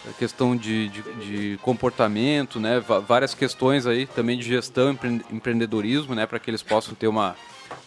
[0.10, 2.80] a questão de, de, de comportamento, né?
[3.08, 6.26] Várias questões aí também de gestão, empre- empreendedorismo, né?
[6.26, 7.36] Para que eles possam ter uma,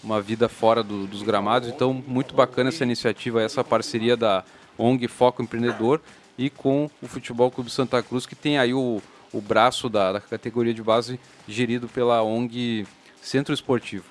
[0.02, 1.68] uma vida fora do- dos gramados.
[1.68, 4.44] Então, muito bacana essa iniciativa, essa parceria da
[4.78, 6.00] ONG Foco Empreendedor
[6.38, 9.02] e com o Futebol Clube Santa Cruz, que tem aí o,
[9.32, 12.86] o braço da, da categoria de base gerido pela ONG
[13.20, 14.04] Centro Esportivo.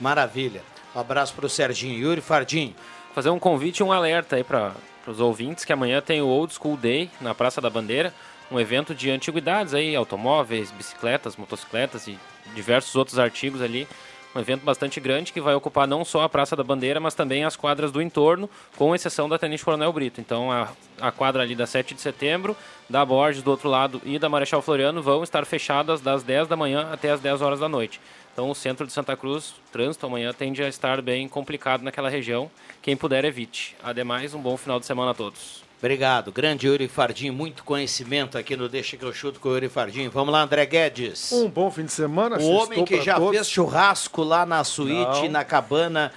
[0.00, 0.62] Maravilha.
[0.94, 1.98] Um abraço pro Serginho.
[1.98, 2.74] Yuri Fardim.
[3.14, 4.72] Fazer um convite e um alerta aí para
[5.06, 8.14] os ouvintes que amanhã tem o Old School Day na Praça da Bandeira,
[8.50, 12.18] um evento de antiguidades aí, automóveis, bicicletas, motocicletas e
[12.54, 13.88] diversos outros artigos ali.
[14.34, 17.44] Um evento bastante grande que vai ocupar não só a Praça da Bandeira, mas também
[17.44, 20.20] as quadras do entorno, com exceção da Tenente Coronel Brito.
[20.20, 20.68] Então a,
[21.00, 22.56] a quadra ali da 7 de setembro,
[22.90, 26.56] da Borges do outro lado e da Marechal Floriano vão estar fechadas das 10 da
[26.56, 28.00] manhã até as 10 horas da noite.
[28.34, 32.10] Então o centro de Santa Cruz, o trânsito amanhã tende a estar bem complicado naquela
[32.10, 32.50] região.
[32.82, 33.76] Quem puder, evite.
[33.80, 35.62] Ademais, um bom final de semana a todos.
[35.78, 36.32] Obrigado.
[36.32, 40.08] Grande Yuri Fardim, muito conhecimento aqui no Deixa que eu chuto com o Yuri Fardim.
[40.08, 41.30] Vamos lá, André Guedes.
[41.30, 42.36] Um bom fim de semana.
[42.38, 43.30] O homem que já todos.
[43.36, 45.28] fez churrasco lá na suíte, Não.
[45.30, 46.10] na cabana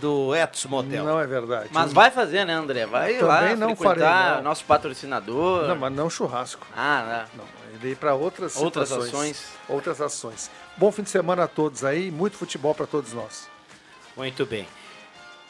[0.00, 1.04] do Edson Motel.
[1.04, 1.70] Não é verdade.
[1.72, 2.86] Mas vai fazer, né, André?
[2.86, 4.42] Vai Também lá não frequentar farei, não.
[4.44, 5.66] nosso patrocinador.
[5.68, 6.66] Não, mas não churrasco.
[6.76, 7.63] Ah, não.
[7.98, 9.12] Para outras Outras situações.
[9.12, 9.44] ações.
[9.68, 10.50] Outras ações.
[10.76, 12.12] Bom fim de semana a todos aí.
[12.12, 13.48] Muito futebol para todos nós.
[14.16, 14.64] Muito bem.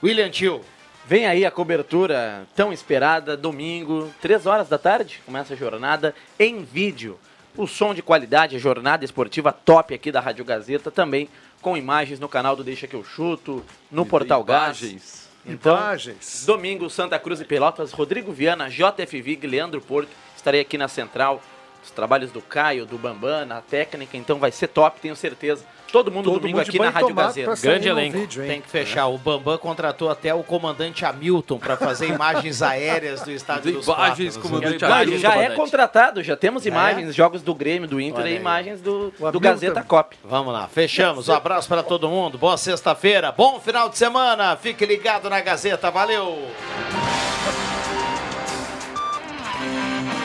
[0.03, 0.65] William Tio.
[1.07, 6.65] Vem aí a cobertura tão esperada, domingo, 3 horas da tarde, começa a jornada em
[6.65, 7.19] vídeo.
[7.55, 11.29] O som de qualidade, a jornada esportiva top aqui da Rádio Gazeta, também
[11.61, 14.81] com imagens no canal do Deixa Que Eu Chuto, no Portal Gás.
[14.81, 15.29] Imagens.
[15.45, 16.45] Então, Imagens.
[16.47, 21.43] domingo, Santa Cruz e Pelotas, Rodrigo Viana, JFV, Leandro Porto, estarei aqui na Central,
[21.85, 25.65] os trabalhos do Caio, do Bambam, na técnica, então vai ser top, tenho certeza.
[25.93, 27.55] Todo mundo Todo domingo mundo aqui na Rádio Gazeta.
[27.63, 28.19] Grande elenco.
[28.19, 28.45] vídeo?
[28.45, 29.07] Tem que fechar.
[29.07, 34.37] O Bambam contratou até o comandante Hamilton para fazer imagens aéreas do estádio dos Imagens,
[34.37, 35.57] comandante Hamilton, já é comandante.
[35.57, 36.69] contratado, já temos É?
[36.69, 39.39] imagens, jogos do Grêmio, do Inter Olha e imagens do, do.
[39.39, 40.17] Gazeta Cop.
[40.25, 41.29] Vamos lá, fechamos.
[41.29, 42.37] Um abraço para todo mundo.
[42.37, 44.57] Boa sexta-feira, bom final de semana.
[44.57, 45.93] Fique ligado na Gazeta.
[45.93, 46.49] Valeu!